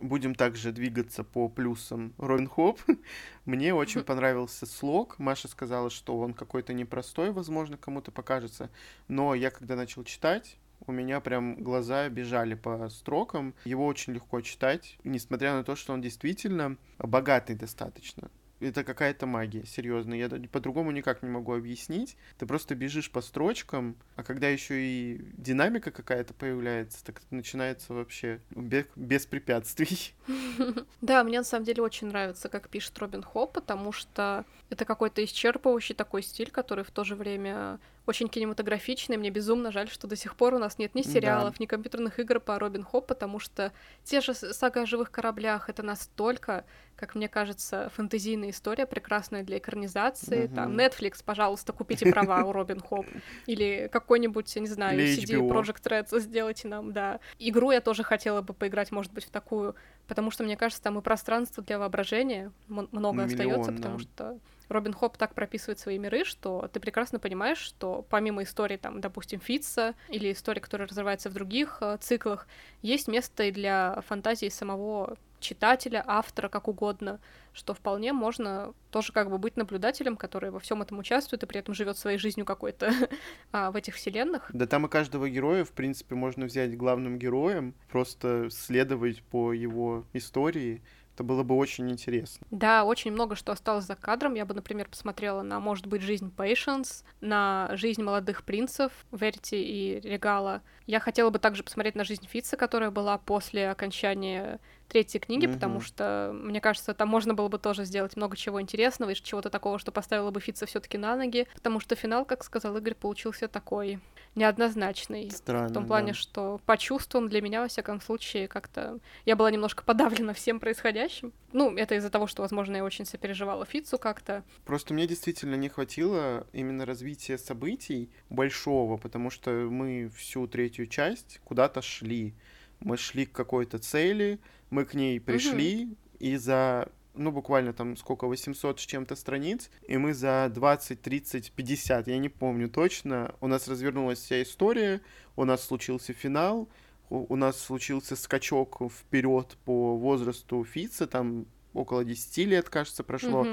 [0.00, 2.80] Будем также двигаться по плюсам Робин Хоп.
[3.44, 5.18] Мне очень понравился слог.
[5.18, 8.70] Маша сказала, что он какой-то непростой, возможно, кому-то покажется.
[9.08, 10.56] Но я, когда начал читать,
[10.86, 13.54] у меня прям глаза бежали по строкам.
[13.64, 19.64] Его очень легко читать, несмотря на то, что он действительно богатый достаточно это какая-то магия,
[19.64, 20.14] серьезно.
[20.14, 22.16] Я по-другому никак не могу объяснить.
[22.38, 27.94] Ты просто бежишь по строчкам, а когда еще и динамика какая-то появляется, так это начинается
[27.94, 30.14] вообще без, без препятствий.
[31.00, 35.22] Да, мне на самом деле очень нравится, как пишет Робин Хобб, потому что это какой-то
[35.24, 39.16] исчерпывающий такой стиль, который в то же время очень кинематографичный.
[39.16, 41.56] Мне безумно жаль, что до сих пор у нас нет ни сериалов, да.
[41.60, 45.82] ни компьютерных игр по Робин Хобб, потому что те же сага о живых кораблях это
[45.82, 46.64] настолько,
[46.98, 50.46] как мне кажется, фэнтезийная история, прекрасная для экранизации.
[50.46, 50.54] Угу.
[50.54, 53.06] Там Netflix, пожалуйста, купите права у Робин Хобб.
[53.46, 57.20] Или какой-нибудь, я не знаю, CD Projekt Red сделайте нам, да.
[57.38, 59.76] Игру я тоже хотела бы поиграть, может быть, в такую,
[60.08, 65.16] потому что, мне кажется, там и пространство для воображения много остается, потому что Робин Хоп
[65.16, 70.32] так прописывает свои миры, что ты прекрасно понимаешь, что помимо истории, там, допустим, Фитца или
[70.32, 72.46] истории, которые развиваются в других э, циклах,
[72.82, 77.20] есть место и для фантазии самого читателя, автора, как угодно,
[77.52, 81.60] что вполне можно тоже как бы быть наблюдателем, который во всем этом участвует и при
[81.60, 82.92] этом живет своей жизнью какой-то
[83.52, 84.50] а, в этих вселенных.
[84.52, 90.04] Да там и каждого героя, в принципе, можно взять главным героем, просто следовать по его
[90.12, 90.82] истории
[91.18, 92.46] это было бы очень интересно.
[92.52, 94.34] Да, очень много что осталось за кадром.
[94.34, 99.98] Я бы, например, посмотрела на, может быть, жизнь Patience, на жизнь молодых принцев Верти и
[99.98, 100.62] Регала.
[100.86, 105.52] Я хотела бы также посмотреть на жизнь Фица, которая была после окончания третьей книги, mm-hmm.
[105.52, 109.50] потому что, мне кажется, там можно было бы тоже сделать много чего интересного и чего-то
[109.50, 112.94] такого, что поставило бы Фица все таки на ноги, потому что финал, как сказал Игорь,
[112.94, 114.00] получился такой
[114.34, 115.30] неоднозначный.
[115.30, 116.14] Странно, в том плане, да.
[116.14, 118.98] что по чувствам для меня, во всяком случае, как-то...
[119.24, 121.32] Я была немножко подавлена всем происходящим.
[121.52, 124.44] Ну, это из-за того, что, возможно, я очень сопереживала Фицу как-то.
[124.64, 131.40] Просто мне действительно не хватило именно развития событий большого, потому что мы всю третью часть
[131.44, 132.34] куда-то шли.
[132.80, 134.38] Мы шли к какой-то цели,
[134.70, 135.96] мы к ней пришли, угу.
[136.18, 141.52] и за ну, буквально там сколько, 800 с чем-то страниц, и мы за 20, 30,
[141.52, 145.00] 50, я не помню точно, у нас развернулась вся история,
[145.36, 146.68] у нас случился финал,
[147.10, 151.46] у, нас случился скачок вперед по возрасту Фица, там
[151.78, 153.40] около 10 лет, кажется, прошло.
[153.40, 153.50] Угу.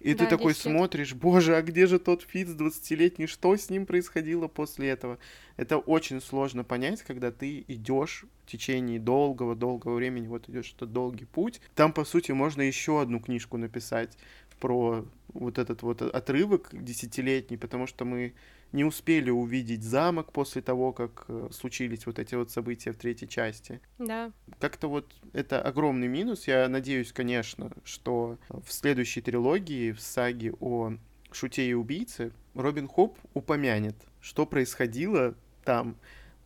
[0.00, 3.84] И да, ты такой смотришь, боже, а где же тот Фиц 20-летний, что с ним
[3.84, 5.18] происходило после этого?
[5.56, 11.24] Это очень сложно понять, когда ты идешь в течение долгого-долгого времени, вот идешь этот долгий
[11.24, 11.60] путь.
[11.74, 14.16] Там, по сути, можно еще одну книжку написать
[14.60, 18.34] про вот этот вот отрывок десятилетний, потому что мы
[18.72, 23.28] не успели увидеть замок после того, как э, случились вот эти вот события в третьей
[23.28, 23.80] части.
[23.98, 24.32] Да.
[24.58, 26.46] Как-то вот это огромный минус.
[26.46, 30.92] Я надеюсь, конечно, что в следующей трилогии, в саге о
[31.32, 35.96] Шуте и убийце, Робин Хоп упомянет, что происходило там,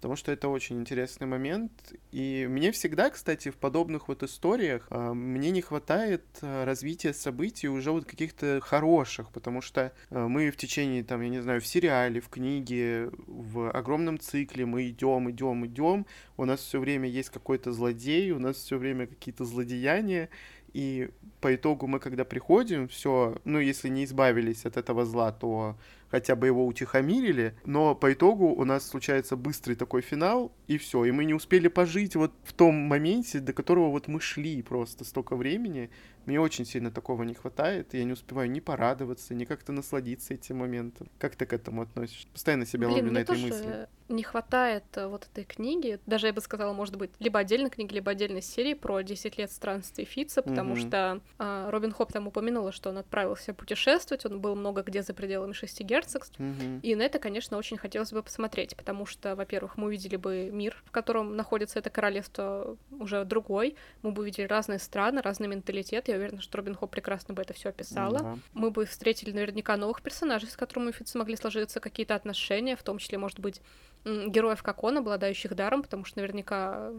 [0.02, 1.70] потому что это очень интересный момент.
[2.10, 7.68] И мне всегда, кстати, в подобных вот историях э, мне не хватает э, развития событий
[7.68, 11.66] уже вот каких-то хороших, потому что э, мы в течение, там, я не знаю, в
[11.68, 17.30] сериале, в книге, в огромном цикле мы идем, идем, идем, у нас все время есть
[17.30, 20.30] какой-то злодей, у нас все время какие-то злодеяния,
[20.72, 25.76] и по итогу мы, когда приходим, все, ну, если не избавились от этого зла, то
[26.10, 31.04] хотя бы его утихомирили, но по итогу у нас случается быстрый такой финал, и все,
[31.04, 35.04] и мы не успели пожить вот в том моменте, до которого вот мы шли просто
[35.04, 35.90] столько времени,
[36.26, 40.58] мне очень сильно такого не хватает, я не успеваю ни порадоваться, ни как-то насладиться этим
[40.58, 41.08] моментом.
[41.18, 42.28] Как ты к этому относишься?
[42.32, 43.88] Постоянно себя Блин, ловлю на этой тоже мысли.
[44.12, 47.94] Не хватает э, вот этой книги, даже я бы сказала, может быть, либо отдельной книги,
[47.94, 50.88] либо отдельной серии про 10 лет странствий Фица, потому mm-hmm.
[50.88, 55.14] что а, Робин Хоп там упомянула, что он отправился путешествовать, он был много где за
[55.14, 56.80] пределами шести герцогств, mm-hmm.
[56.82, 60.82] и на это, конечно, очень хотелось бы посмотреть, потому что, во-первых, мы увидели бы мир,
[60.84, 66.16] в котором находится это королевство уже другой, мы бы увидели разные страны, разный менталитет, я
[66.16, 68.18] уверена, что Робин Хоп прекрасно бы это все описала.
[68.18, 68.38] Mm-hmm.
[68.52, 72.98] Мы бы встретили наверняка новых персонажей, с которыми мы смогли сложиться какие-то отношения, в том
[72.98, 73.60] числе, может быть,
[74.04, 76.90] героев как он, обладающих даром, потому что наверняка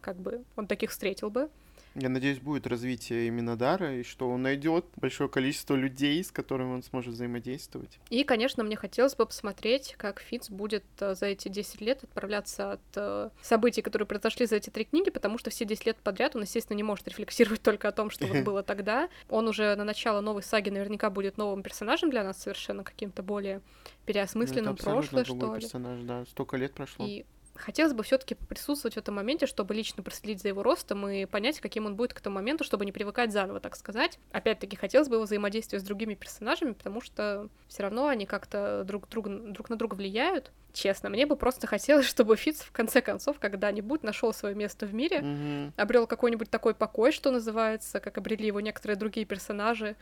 [0.00, 1.50] как бы он таких встретил бы.
[1.98, 6.74] Я надеюсь, будет развитие именно дара, и что он найдет большое количество людей, с которыми
[6.74, 7.98] он сможет взаимодействовать.
[8.08, 12.72] И, конечно, мне хотелось бы посмотреть, как Фиц будет э, за эти 10 лет отправляться
[12.72, 16.36] от э, событий, которые произошли за эти три книги, потому что все 10 лет подряд
[16.36, 19.08] он, естественно, не может рефлексировать только о том, что вот было тогда.
[19.28, 23.60] Он уже на начало новой саги наверняка будет новым персонажем для нас, совершенно каким-то более
[24.06, 25.60] переосмысленным ну, прошлое, что ли.
[25.60, 27.04] персонаж, да, столько лет прошло.
[27.04, 27.24] И
[27.58, 31.60] хотелось бы все-таки присутствовать в этом моменте, чтобы лично проследить за его ростом и понять,
[31.60, 34.18] каким он будет к этому моменту, чтобы не привыкать заново, так сказать.
[34.32, 39.08] Опять-таки, хотелось бы его взаимодействия с другими персонажами, потому что все равно они как-то друг,
[39.08, 40.52] друг, друг на друга влияют.
[40.72, 44.94] Честно, мне бы просто хотелось, чтобы Фиц в конце концов когда-нибудь нашел свое место в
[44.94, 45.72] мире, mm-hmm.
[45.76, 49.96] обрел какой-нибудь такой покой, что называется, как обрели его некоторые другие персонажи,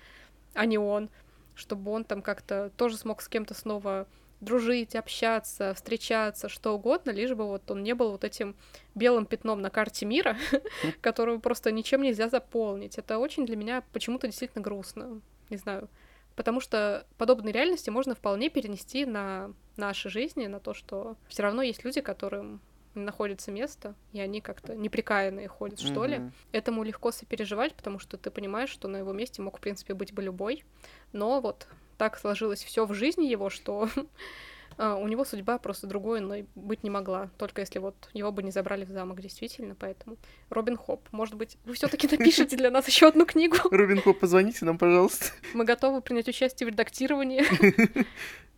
[0.55, 1.09] а не он,
[1.55, 4.07] чтобы он там как-то тоже смог с кем-то снова
[4.41, 8.55] дружить, общаться, встречаться, что угодно, лишь бы вот он не был вот этим
[8.95, 10.37] белым пятном на карте мира,
[11.01, 12.99] которого просто ничем нельзя заполнить.
[12.99, 15.21] Это очень для меня почему-то действительно грустно.
[15.49, 15.89] Не знаю.
[16.35, 21.63] Потому что подобные реальности можно вполне перенести на наши жизни, на то, что все равно
[21.63, 22.61] есть люди, которым
[22.95, 26.09] находится место, и они как-то неприкаянные ходят, что mm-hmm.
[26.09, 26.31] ли.
[26.53, 30.13] Этому легко сопереживать, потому что ты понимаешь, что на его месте мог, в принципе, быть
[30.13, 30.65] бы любой.
[31.13, 31.67] Но вот
[31.99, 33.89] так сложилось все в жизни его, что
[34.79, 38.43] а, у него судьба просто другой, но быть не могла, только если вот его бы
[38.43, 40.17] не забрали в замок, действительно, поэтому
[40.51, 43.57] Робин Хоп, может быть, вы все таки напишите для нас еще одну книгу?
[43.71, 45.27] Робин Хоп, позвоните нам, пожалуйста.
[45.55, 47.45] Мы готовы принять участие в редактировании.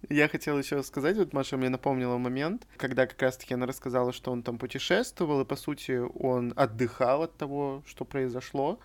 [0.09, 4.31] Я хотел еще сказать, вот Маша мне напомнила момент, когда как раз-таки она рассказала, что
[4.31, 8.79] он там путешествовал, и, по сути, он отдыхал от того, что произошло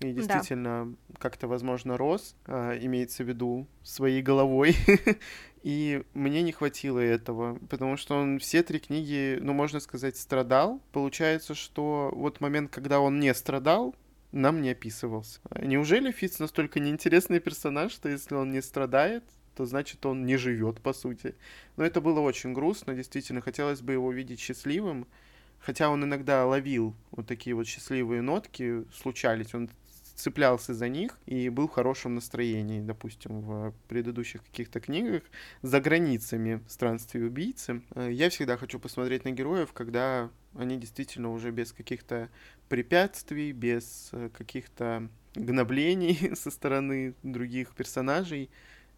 [0.00, 1.16] и действительно да.
[1.18, 4.76] как-то, возможно, рос, э, имеется в виду своей головой.
[5.62, 10.80] и мне не хватило этого, потому что он все три книги, ну, можно сказать, страдал.
[10.92, 13.94] Получается, что вот момент, когда он не страдал,
[14.30, 15.40] нам не описывался.
[15.60, 19.24] Неужели Фиц настолько неинтересный персонаж, что если он не страдает,
[19.56, 21.34] то значит он не живет, по сути.
[21.76, 25.08] Но это было очень грустно, действительно, хотелось бы его видеть счастливым.
[25.58, 29.54] Хотя он иногда ловил вот такие вот счастливые нотки, случались.
[29.54, 29.68] Он
[30.18, 35.22] цеплялся за них и был в хорошем настроении, допустим, в предыдущих каких-то книгах
[35.62, 37.82] за границами странствий убийцы.
[37.94, 42.30] Э, я всегда хочу посмотреть на героев, когда они действительно уже без каких-то
[42.68, 48.50] препятствий, без э, каких-то гноблений со стороны других персонажей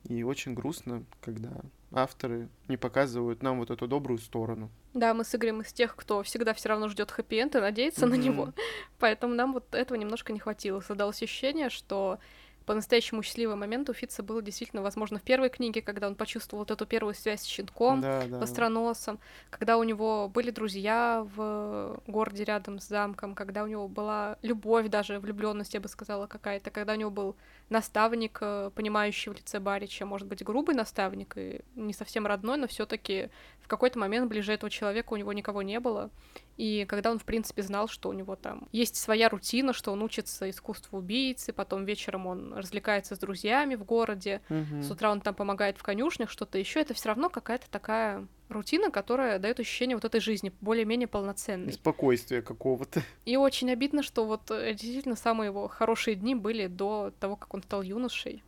[0.04, 1.50] И очень грустно, когда
[1.92, 4.70] авторы не показывают нам вот эту добрую сторону.
[4.94, 8.08] Да, мы с Игорем из тех, кто всегда все равно ждет хэппи-энд и надеется mm-hmm.
[8.08, 8.52] на него.
[8.98, 10.80] Поэтому нам вот этого немножко не хватило.
[10.80, 12.18] Создалось ощущение, что
[12.66, 16.70] по-настоящему счастливый момент у Фитца был действительно, возможно, в первой книге, когда он почувствовал вот
[16.70, 18.38] эту первую связь с щенком, да, да.
[18.38, 19.18] востроносом,
[19.50, 24.88] когда у него были друзья в городе рядом с замком, когда у него была любовь,
[24.88, 27.36] даже влюбленность, я бы сказала, какая-то, когда у него был
[27.68, 32.66] наставник, э, понимающий в лице Барича, может быть, грубый наставник и не совсем родной, но
[32.66, 33.30] все таки
[33.70, 36.10] какой-то момент ближе этого человека у него никого не было.
[36.56, 40.02] И когда он, в принципе, знал, что у него там есть своя рутина, что он
[40.02, 44.82] учится искусству убийцы, потом вечером он развлекается с друзьями в городе, угу.
[44.82, 48.90] с утра он там помогает в конюшнях, что-то еще, это все равно какая-то такая рутина,
[48.90, 51.70] которая дает ощущение вот этой жизни более-менее полноценной.
[51.70, 53.02] И спокойствия какого-то.
[53.24, 57.54] И очень обидно, что вот э, действительно самые его хорошие дни были до того, как
[57.54, 58.42] он стал юношей.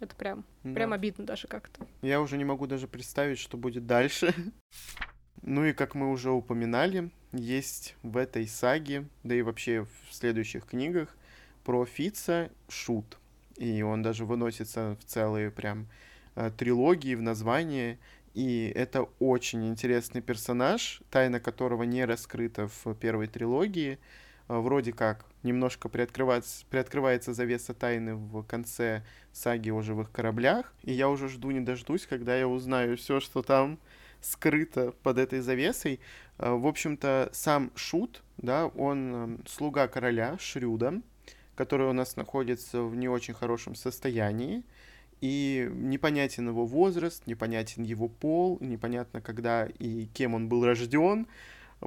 [0.00, 0.74] Это прям, да.
[0.74, 1.86] прям обидно даже как-то.
[2.02, 4.34] Я уже не могу даже представить, что будет дальше.
[5.46, 10.64] Ну и как мы уже упоминали, есть в этой саге, да и вообще в следующих
[10.64, 11.14] книгах,
[11.64, 13.18] про Фица шут.
[13.58, 15.86] И он даже выносится в целые прям
[16.34, 17.98] э, трилогии в название.
[18.32, 23.98] И это очень интересный персонаж, тайна которого не раскрыта в первой трилогии.
[24.48, 30.72] Э, вроде как немножко приоткрывается, приоткрывается завеса тайны в конце саги о живых кораблях.
[30.82, 33.78] И я уже жду не дождусь, когда я узнаю все, что там
[34.20, 36.00] скрыто под этой завесой.
[36.38, 41.00] Э, в общем-то, сам Шут, да, он эм, слуга короля Шрюда,
[41.54, 44.64] который у нас находится в не очень хорошем состоянии,
[45.20, 51.26] и непонятен его возраст, непонятен его пол, непонятно, когда и кем он был рожден,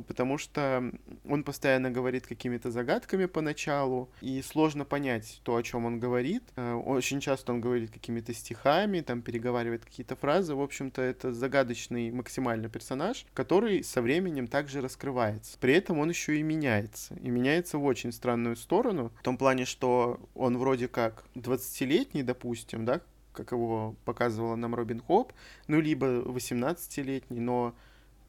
[0.01, 0.91] потому что
[1.27, 6.43] он постоянно говорит какими-то загадками поначалу, и сложно понять то, о чем он говорит.
[6.55, 10.55] Э, очень часто он говорит какими-то стихами, там переговаривает какие-то фразы.
[10.55, 15.57] В общем-то, это загадочный максимально персонаж, который со временем также раскрывается.
[15.59, 17.15] При этом он еще и меняется.
[17.21, 22.85] И меняется в очень странную сторону, в том плане, что он вроде как 20-летний, допустим,
[22.85, 23.01] да,
[23.37, 25.31] как его показывала нам Робин Хоп,
[25.67, 27.75] ну, либо 18-летний, но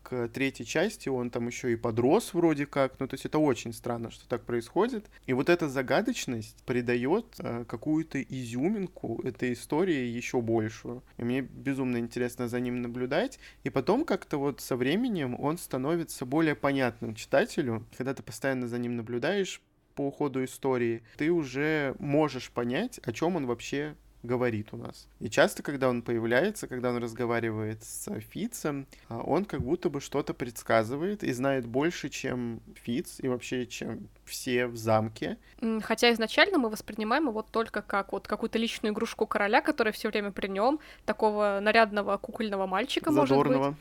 [0.09, 2.99] к третьей части он там еще и подрос вроде как.
[2.99, 5.11] Ну, то есть это очень странно, что так происходит.
[5.27, 11.03] И вот эта загадочность придает э, какую-то изюминку этой истории еще большую.
[11.19, 13.39] И мне безумно интересно за ним наблюдать.
[13.65, 17.85] И потом как-то вот со временем он становится более понятным читателю.
[17.97, 19.61] Когда ты постоянно за ним наблюдаешь
[19.95, 25.09] по ходу истории, ты уже можешь понять, о чем он вообще говорит у нас.
[25.21, 30.01] И часто, когда он появляется, когда он разговаривает с Фицем, а, он как будто бы
[30.01, 35.39] что-то предсказывает и знает больше, чем Фиц и вообще, чем все в замке.
[35.83, 40.33] Хотя изначально мы воспринимаем его только как вот какую-то личную игрушку короля, которая все время
[40.33, 43.59] при нем, такого нарядного кукольного мальчика, Задорного.
[43.59, 43.79] может быть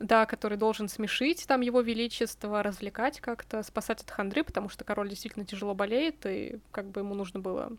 [0.00, 5.10] да, который должен смешить там его величество, развлекать как-то, спасать от хандры, потому что король
[5.10, 7.70] действительно тяжело болеет, и как бы ему нужно было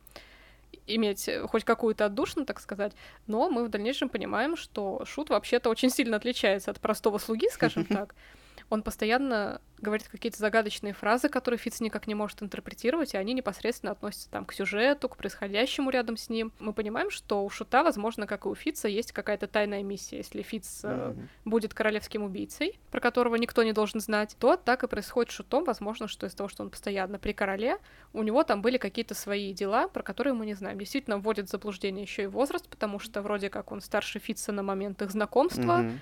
[0.87, 2.93] иметь хоть какую-то отдушину, так сказать,
[3.27, 7.85] но мы в дальнейшем понимаем, что Шут вообще-то очень сильно отличается от простого слуги, скажем
[7.87, 8.15] так.
[8.71, 13.91] Он постоянно говорит какие-то загадочные фразы, которые Фиц никак не может интерпретировать, и они непосредственно
[13.91, 16.53] относятся там к сюжету, к происходящему рядом с ним.
[16.57, 20.17] Мы понимаем, что у Шута, возможно, как и у Фица, есть какая-то тайная миссия.
[20.17, 21.19] Если Фиц mm-hmm.
[21.19, 25.35] э, будет королевским убийцей, про которого никто не должен знать, то так и происходит с
[25.35, 25.65] Шутом.
[25.65, 27.77] Возможно, что из-за того, что он постоянно при короле,
[28.13, 30.79] у него там были какие-то свои дела, про которые мы не знаем.
[30.79, 34.63] Действительно, вводит в заблуждение еще и возраст, потому что вроде как он старше Фица на
[34.63, 35.81] момент их знакомства.
[35.81, 35.97] Mm-hmm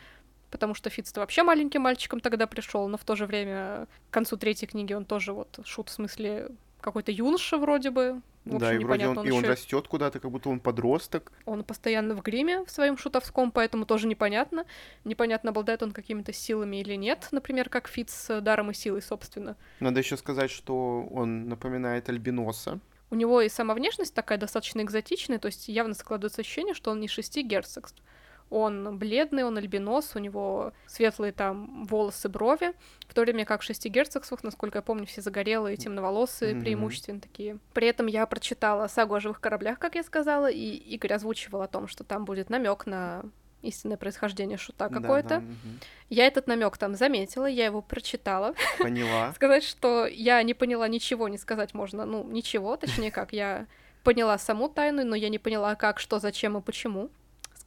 [0.51, 4.37] потому что Фитц вообще маленьким мальчиком тогда пришел, но в то же время к концу
[4.37, 6.49] третьей книги он тоже вот шут в смысле
[6.81, 8.21] какой-то юноша вроде бы.
[8.45, 11.31] В общем, да, и вроде он, он и он растет куда-то, как будто он подросток.
[11.45, 14.65] Он постоянно в гриме в своем шутовском, поэтому тоже непонятно.
[15.03, 19.55] Непонятно, обладает он какими-то силами или нет, например, как Фитц с даром и силой, собственно.
[19.81, 22.79] Надо еще сказать, что он напоминает альбиноса.
[23.11, 26.99] У него и сама внешность такая достаточно экзотичная, то есть явно складывается ощущение, что он
[26.99, 28.01] не шести герцогств.
[28.49, 32.73] Он бледный, он альбинос, у него светлые там волосы, брови,
[33.07, 36.61] в то время как в шести герцогствах, насколько я помню, все загорелые, темноволосые, mm-hmm.
[36.61, 37.59] преимущественно такие.
[37.73, 41.67] При этом я прочитала сагу о живых кораблях, как я сказала, и Игорь озвучивал о
[41.67, 43.23] том, что там будет намек на
[43.61, 45.29] истинное происхождение шута какое-то.
[45.29, 45.79] Да, да, угу.
[46.09, 48.55] Я этот намек там заметила, я его прочитала.
[48.79, 49.31] Поняла.
[49.35, 53.67] сказать, что я не поняла ничего, не сказать можно, ну, ничего, точнее как, я
[54.03, 57.09] поняла саму тайну, но я не поняла, как, что, зачем и почему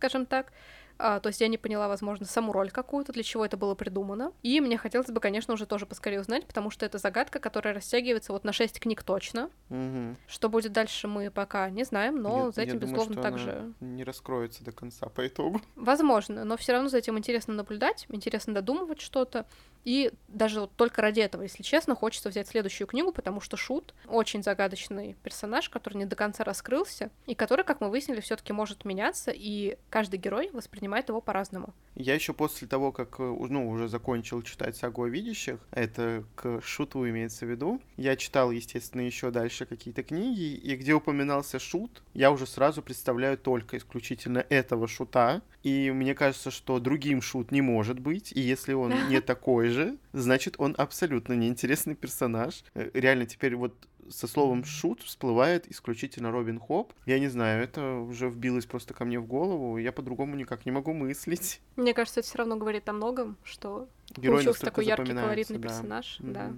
[0.02, 0.52] скажем так.
[0.98, 4.32] а, то есть я не поняла, возможно, саму роль какую-то, для чего это было придумано.
[4.42, 8.32] И мне хотелось бы, конечно, уже тоже поскорее узнать, потому что это загадка, которая растягивается
[8.32, 9.50] вот на 6 книг точно.
[9.70, 10.16] Угу.
[10.26, 13.22] Что будет дальше, мы пока не знаем, но я, за этим, я думаю, безусловно, что
[13.22, 13.72] также...
[13.80, 15.60] не раскроется до конца по итогу.
[15.76, 19.46] Возможно, но все равно за этим интересно наблюдать, интересно додумывать что-то.
[19.84, 23.94] И даже вот только ради этого, если честно, хочется взять следующую книгу, потому что Шут
[24.06, 28.52] очень загадочный персонаж, который не до конца раскрылся, и который, как мы выяснили, все таки
[28.52, 31.74] может меняться, и каждый герой воспринимает его по-разному.
[31.94, 36.60] Я еще после того, как э, ну, уже закончил читать сагу о видящих, это к
[36.62, 42.02] Шуту имеется в виду, я читал, естественно, еще дальше какие-то книги, и где упоминался Шут,
[42.14, 47.60] я уже сразу представляю только исключительно этого Шута, и мне кажется, что другим Шут не
[47.60, 52.64] может быть, и если он не такой же, значит, он абсолютно неинтересный персонаж.
[52.74, 53.74] Э, реально, теперь вот
[54.08, 56.92] со словом шут всплывает исключительно Робин Хоп.
[57.06, 60.72] Я не знаю, это уже вбилось просто ко мне в голову, я по-другому никак не
[60.72, 61.60] могу мыслить.
[61.76, 65.68] Мне кажется, это все равно говорит о многом, что Герой получился такой яркий, колоритный да.
[65.68, 66.20] персонаж.
[66.20, 66.32] Mm-hmm.
[66.32, 66.52] Да.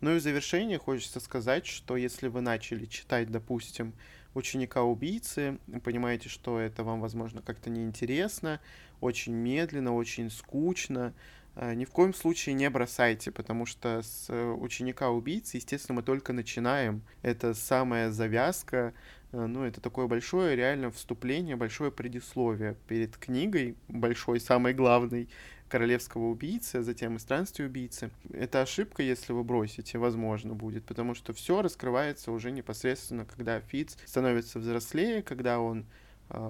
[0.00, 3.94] Ну и в завершение хочется сказать, что если вы начали читать, допустим,
[4.34, 8.60] ученика-убийцы, понимаете, что это вам, возможно, как-то неинтересно,
[9.00, 11.14] очень медленно, очень скучно,
[11.56, 16.32] ни в коем случае не бросайте, потому что с э, ученика убийцы, естественно, мы только
[16.32, 17.02] начинаем.
[17.22, 18.92] Это самая завязка,
[19.32, 25.28] э, ну, это такое большое реально вступление, большое предисловие перед книгой, большой, самой главной,
[25.68, 28.10] королевского убийцы, а затем и странствия убийцы.
[28.32, 33.96] Это ошибка, если вы бросите, возможно, будет, потому что все раскрывается уже непосредственно, когда Фиц
[34.04, 35.86] становится взрослее, когда он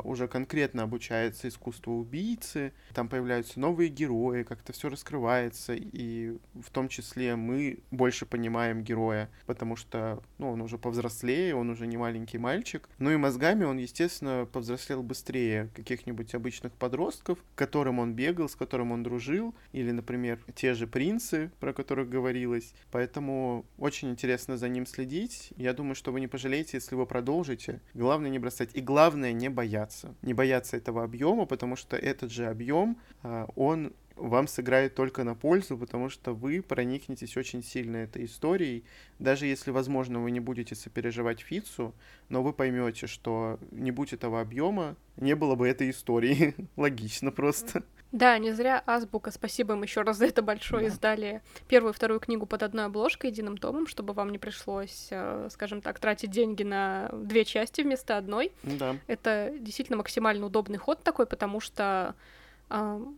[0.05, 6.89] уже конкретно обучается искусству убийцы, там появляются новые герои, как-то все раскрывается, и в том
[6.89, 12.39] числе мы больше понимаем героя, потому что, ну, он уже повзрослее, он уже не маленький
[12.39, 12.89] мальчик.
[12.99, 18.57] Ну и мозгами он, естественно, повзрослел быстрее каких-нибудь обычных подростков, к которым он бегал, с
[18.57, 22.72] которым он дружил, или, например, те же принцы, про которых говорилось.
[22.91, 25.53] Поэтому очень интересно за ним следить.
[25.57, 27.81] Я думаю, что вы не пожалеете, если вы продолжите.
[27.95, 28.70] Главное не бросать.
[28.74, 30.14] И главное не бояться бояться.
[30.22, 35.34] Не бояться этого объема, потому что этот же объем, а, он вам сыграет только на
[35.34, 38.84] пользу, потому что вы проникнетесь очень сильно этой историей.
[39.18, 41.94] Даже если, возможно, вы не будете сопереживать Фицу,
[42.30, 46.54] но вы поймете, что не будь этого объема, не было бы этой истории.
[46.76, 47.82] Логично просто.
[48.16, 50.88] Да, не зря Азбука, спасибо им еще раз за это большое, да.
[50.88, 55.48] издали первую и вторую книгу под одной обложкой, единым томом, чтобы вам не пришлось, э,
[55.50, 58.52] скажем так, тратить деньги на две части вместо одной.
[58.62, 58.96] Да.
[59.06, 62.14] Это действительно максимально удобный ход такой, потому что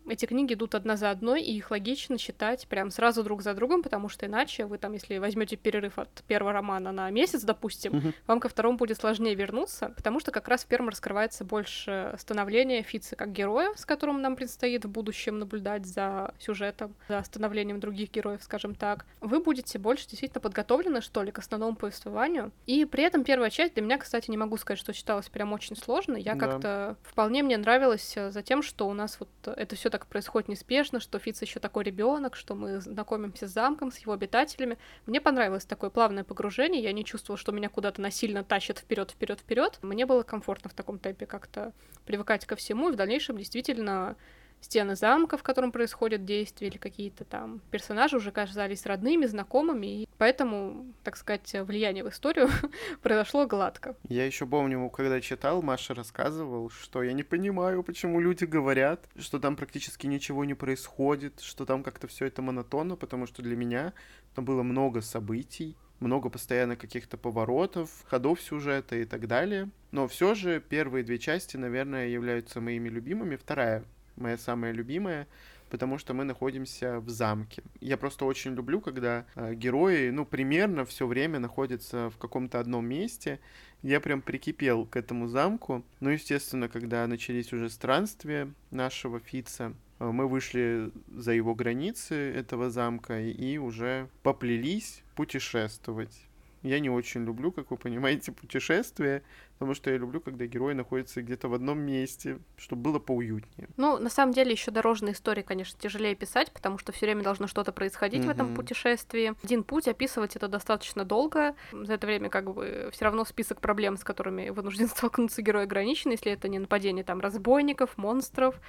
[0.08, 3.82] эти книги идут одна за одной, и их логично читать прям сразу друг за другом,
[3.82, 8.14] потому что иначе вы там, если возьмете перерыв от первого романа на месяц, допустим, uh-huh.
[8.26, 12.82] вам ко второму будет сложнее вернуться, потому что как раз в первом раскрывается больше становления
[12.82, 18.10] Фица как героя, с которым нам предстоит в будущем наблюдать за сюжетом, за становлением других
[18.10, 19.06] героев, скажем так.
[19.20, 22.52] Вы будете больше действительно подготовлены, что ли, к основному повествованию.
[22.66, 25.76] И при этом первая часть для меня, кстати, не могу сказать, что читалась прям очень
[25.76, 26.16] сложно.
[26.16, 26.46] Я да.
[26.46, 31.00] как-то вполне мне нравилась за тем, что у нас вот это все так происходит неспешно,
[31.00, 34.78] что Фиц еще такой ребенок, что мы знакомимся с замком, с его обитателями.
[35.06, 39.40] Мне понравилось такое плавное погружение, я не чувствовала, что меня куда-то насильно тащат вперед, вперед,
[39.40, 39.78] вперед.
[39.82, 41.72] Мне было комфортно в таком темпе как-то
[42.04, 44.16] привыкать ко всему, и в дальнейшем действительно
[44.60, 50.08] стены замка, в котором происходят действия, или какие-то там персонажи уже казались родными, знакомыми, и
[50.18, 52.48] поэтому, так сказать, влияние в историю
[53.02, 53.96] произошло гладко.
[54.08, 59.38] Я еще помню, когда читал, Маша рассказывал, что я не понимаю, почему люди говорят, что
[59.38, 63.92] там практически ничего не происходит, что там как-то все это монотонно, потому что для меня
[64.34, 69.70] там было много событий, много постоянно каких-то поворотов, ходов сюжета и так далее.
[69.90, 73.36] Но все же первые две части, наверное, являются моими любимыми.
[73.36, 73.84] Вторая
[74.18, 75.26] моя самая любимая,
[75.70, 77.62] потому что мы находимся в замке.
[77.80, 82.86] Я просто очень люблю, когда э, герои, ну, примерно все время находятся в каком-то одном
[82.86, 83.40] месте.
[83.82, 85.84] Я прям прикипел к этому замку.
[86.00, 92.70] Ну, естественно, когда начались уже странствия нашего Фица, э, мы вышли за его границы этого
[92.70, 96.27] замка и уже поплелись путешествовать.
[96.62, 101.22] Я не очень люблю, как вы понимаете, путешествия, потому что я люблю, когда герой находится
[101.22, 103.68] где-то в одном месте, чтобы было поуютнее.
[103.76, 107.46] Ну, на самом деле, еще дорожные истории, конечно, тяжелее писать, потому что все время должно
[107.46, 108.26] что-то происходить mm-hmm.
[108.26, 109.34] в этом путешествии.
[109.42, 111.54] Один путь описывать это достаточно долго.
[111.72, 116.10] За это время, как бы, все равно список проблем, с которыми вынужден столкнуться герой ограничен,
[116.10, 118.60] если это не нападение там разбойников, монстров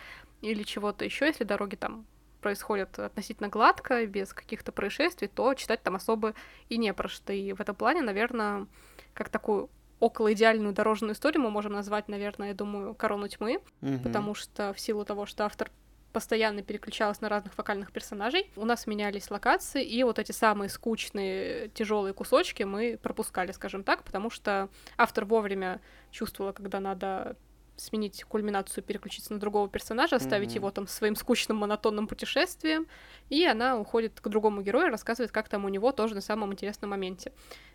[0.42, 2.06] или чего-то еще, если дороги там
[2.42, 6.34] происходят относительно гладко, без каких-то происшествий, то читать там особо
[6.70, 7.34] и не про что.
[7.34, 8.68] И в этом плане, наверное,
[9.14, 9.70] как такую
[10.00, 14.00] около идеальную дорожную историю мы можем назвать, наверное, я думаю, «Корону тьмы», Мгм.
[14.00, 15.70] потому что в силу того, что автор
[16.14, 18.50] постоянно переключалась на разных вокальных персонажей.
[18.56, 24.04] У нас менялись локации, и вот эти самые скучные, тяжелые кусочки мы пропускали, скажем так,
[24.04, 27.36] потому что автор вовремя чувствовала, когда надо
[27.80, 30.56] сменить кульминацию, переключиться на другого персонажа, оставить Мгм.
[30.56, 32.88] его там своим скучным монотонным путешествием,
[33.30, 36.92] и она уходит к другому герою, рассказывает, как там у него тоже на самом интересном
[36.92, 37.32] моменте.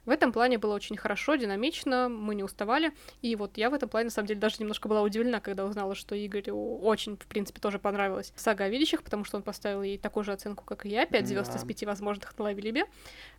[0.06, 2.92] В этом плане было очень хорошо, динамично, мы не уставали,
[3.22, 5.94] и вот я в этом плане, на самом деле, даже немножко была удивлена, когда узнала,
[5.94, 9.96] что Игорю очень, в принципе, тоже понравилась сага о видящих, потому что он поставил ей
[9.98, 11.58] такую же оценку, как и я, 5 звезд Да.
[11.58, 12.84] из 5 возможных на Лавелибе,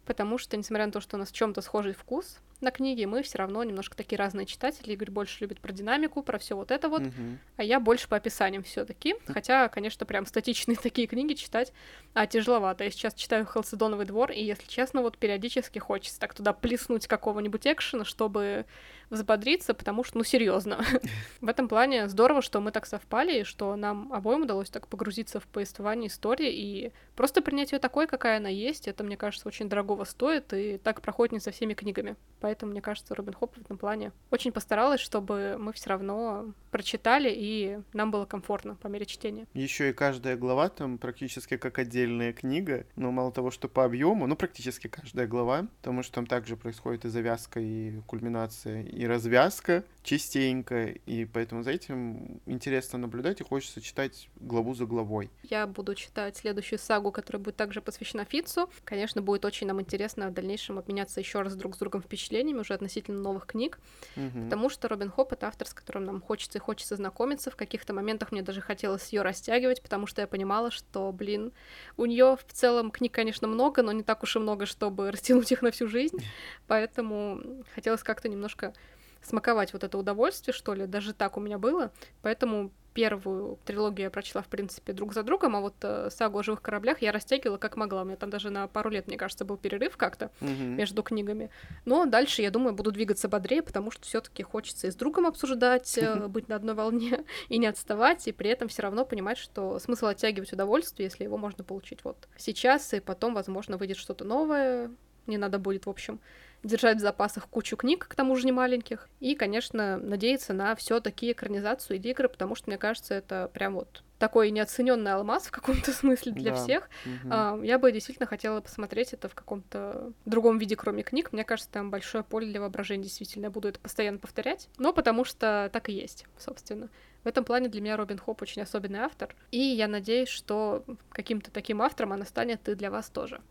[0.06, 3.22] потому что, несмотря на то, что у нас в чем-то схожий вкус на книге, мы
[3.22, 4.94] все равно немножко такие разные читатели.
[4.94, 7.40] Игорь больше любит про динамику, про все вот это вот, Мгм.
[7.58, 9.16] а я больше по описаниям все-таки.
[9.28, 11.74] Хотя, конечно, прям статичные такие книги читать
[12.14, 12.84] а, тяжеловато.
[12.86, 17.68] Я сейчас читаю Халцедоновый двор, и, если честно, вот периодически хочется так туда плеснуть какого-нибудь
[17.68, 18.66] экшена, чтобы
[19.10, 20.84] взбодриться, потому что, ну, серьезно.
[21.42, 25.40] В этом плане здорово, что мы так совпали, и что нам обоим удалось так погрузиться
[25.40, 28.88] в повествование истории и просто принять ее такой, какая она есть.
[28.88, 32.16] Это, мне кажется, очень дорогого стоит, и так проходит не со всеми книгами.
[32.40, 37.34] Поэтому, мне кажется, Робин Хоп в этом плане очень постаралась, чтобы мы все равно прочитали,
[37.34, 39.48] и нам было комфортно по мере чтения.
[39.54, 42.86] Еще и каждая глава там практически как отдельная книга.
[42.96, 47.06] Но мало того, что по объему, ну практически каждая глава, потому что там также происходит
[47.06, 50.90] и завязка, и кульминация, и развязка частенько.
[51.08, 55.32] И поэтому за этим интересно наблюдать и хочется читать главу за главой.
[55.42, 58.70] Я буду читать следующую сагу, которая будет также посвящена Фицу.
[58.84, 62.76] Конечно, будет очень нам интересно в дальнейшем обменяться еще раз друг с другом впечатлениями уже
[62.76, 63.80] относительно новых книг,
[64.16, 64.44] Мгм.
[64.44, 67.50] потому что Робин Хоп— это автор, с которым нам хочется и хочется знакомиться.
[67.50, 71.54] В каких-то моментах мне даже хотелось ее растягивать, потому что я понимала, что, блин,
[71.98, 75.52] у нее в целом книг, конечно, много, но не так уж и много, чтобы растянуть
[75.52, 76.20] их на всю жизнь.
[76.68, 77.42] Поэтому
[77.74, 78.74] хотелось как-то немножко
[79.22, 80.86] смаковать вот это удовольствие, что ли.
[80.86, 81.92] Даже так у меня было.
[82.22, 86.44] Поэтому первую трилогию я прочла, в принципе, друг за другом, а вот э, сагу о
[86.44, 88.04] живых кораблях я растягивала как могла.
[88.04, 90.78] У меня там даже на пару лет, мне кажется, был перерыв как-то Мгм.
[90.78, 91.50] между книгами.
[91.84, 95.98] Но дальше, я думаю, буду двигаться бодрее, потому что все-таки хочется и с другом обсуждать,
[95.98, 99.78] э, быть на одной волне и не отставать, и при этом все равно понимать, что
[99.80, 104.90] смысл оттягивать удовольствие, если его можно получить вот сейчас, и потом, возможно, выйдет что-то новое.
[105.28, 106.20] Не надо будет, в общем,
[106.64, 109.08] держать в запасах кучу книг, к тому же не маленьких.
[109.20, 113.76] И, конечно, надеяться на все таки экранизацию или игры, потому что, мне кажется, это прям
[113.76, 116.58] вот такой неоцененный алмаз в каком-то смысле для Да.
[116.58, 116.90] всех.
[117.30, 121.34] А, Я бы действительно хотела посмотреть это в каком-то другом виде, кроме книг.
[121.34, 123.46] Мне кажется, там большое поле для воображения, действительно.
[123.46, 124.70] Я буду это постоянно повторять.
[124.78, 126.90] Но потому что так и есть, собственно.
[127.24, 129.36] В этом плане для меня Робин Хоп очень особенный автор.
[129.52, 133.42] И я надеюсь, что каким-то таким автором она станет и для вас тоже.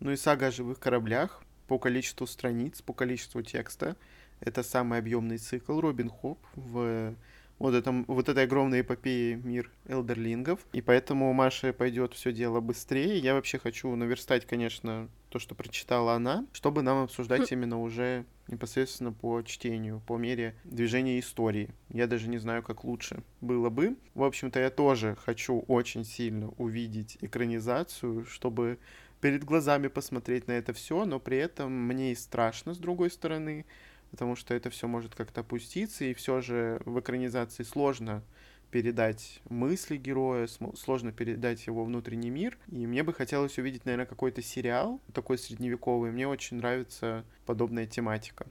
[0.00, 3.96] Ну и сага о живых кораблях по количеству страниц, по количеству текста.
[4.40, 7.14] Это самый объемный цикл Робин Хоп в
[7.58, 10.60] вот, этом, вот этой огромной эпопее мир элдерлингов.
[10.72, 13.18] И поэтому у Маши пойдет все дело быстрее.
[13.18, 19.12] Я вообще хочу наверстать, конечно, то, что прочитала она, чтобы нам обсуждать именно уже непосредственно
[19.12, 21.70] по чтению, по мере движения истории.
[21.88, 23.96] Я даже не знаю, как лучше было бы.
[24.14, 28.78] В общем-то, я тоже хочу очень сильно увидеть экранизацию, чтобы
[29.24, 33.64] перед глазами посмотреть на это все, но при этом мне и страшно с другой стороны,
[34.10, 38.22] потому что это все может как-то опуститься, и все же в экранизации сложно
[38.70, 42.58] передать мысли героя, сложно передать его внутренний мир.
[42.70, 46.10] И мне бы хотелось увидеть, наверное, какой-то сериал такой средневековый.
[46.10, 48.46] Мне очень нравится подобная тематика.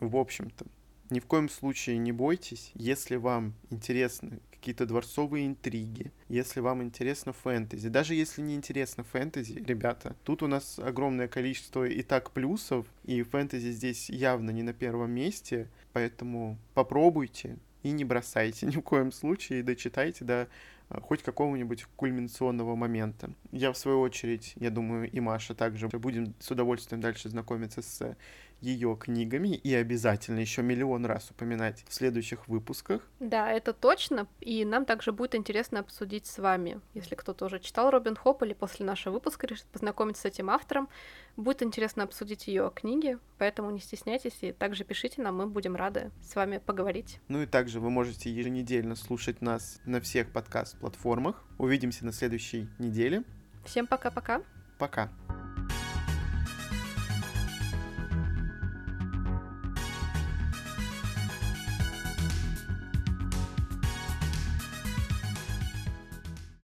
[0.00, 0.66] В общем-то,
[1.08, 7.32] ни в коем случае не бойтесь, если вам интересны какие-то дворцовые интриги, если вам интересно
[7.32, 7.88] фэнтези.
[7.88, 13.24] Даже если не интересно фэнтези, ребята, тут у нас огромное количество и так плюсов, и
[13.24, 19.10] фэнтези здесь явно не на первом месте, поэтому попробуйте и не бросайте ни в коем
[19.10, 20.48] случае, и дочитайте до
[20.88, 23.32] а, хоть какого-нибудь кульминационного момента.
[23.50, 28.16] Я, в свою очередь, я думаю, и Маша также будем с удовольствием дальше знакомиться с
[28.62, 33.02] ее книгами и обязательно еще миллион раз упоминать в следующих выпусках.
[33.20, 34.26] Да, это точно.
[34.40, 38.54] И нам также будет интересно обсудить с вами, если кто-то уже читал Робин Хоп или
[38.54, 40.88] после нашего выпуска решит познакомиться с этим автором.
[41.36, 46.10] Будет интересно обсудить ее книги, поэтому не стесняйтесь и также пишите нам, мы будем рады
[46.22, 47.20] с вами поговорить.
[47.28, 51.42] Ну и также вы можете еженедельно слушать нас на всех подкаст-платформах.
[51.58, 53.24] Увидимся на следующей неделе.
[53.64, 54.42] Всем пока-пока.
[54.78, 55.10] Пока.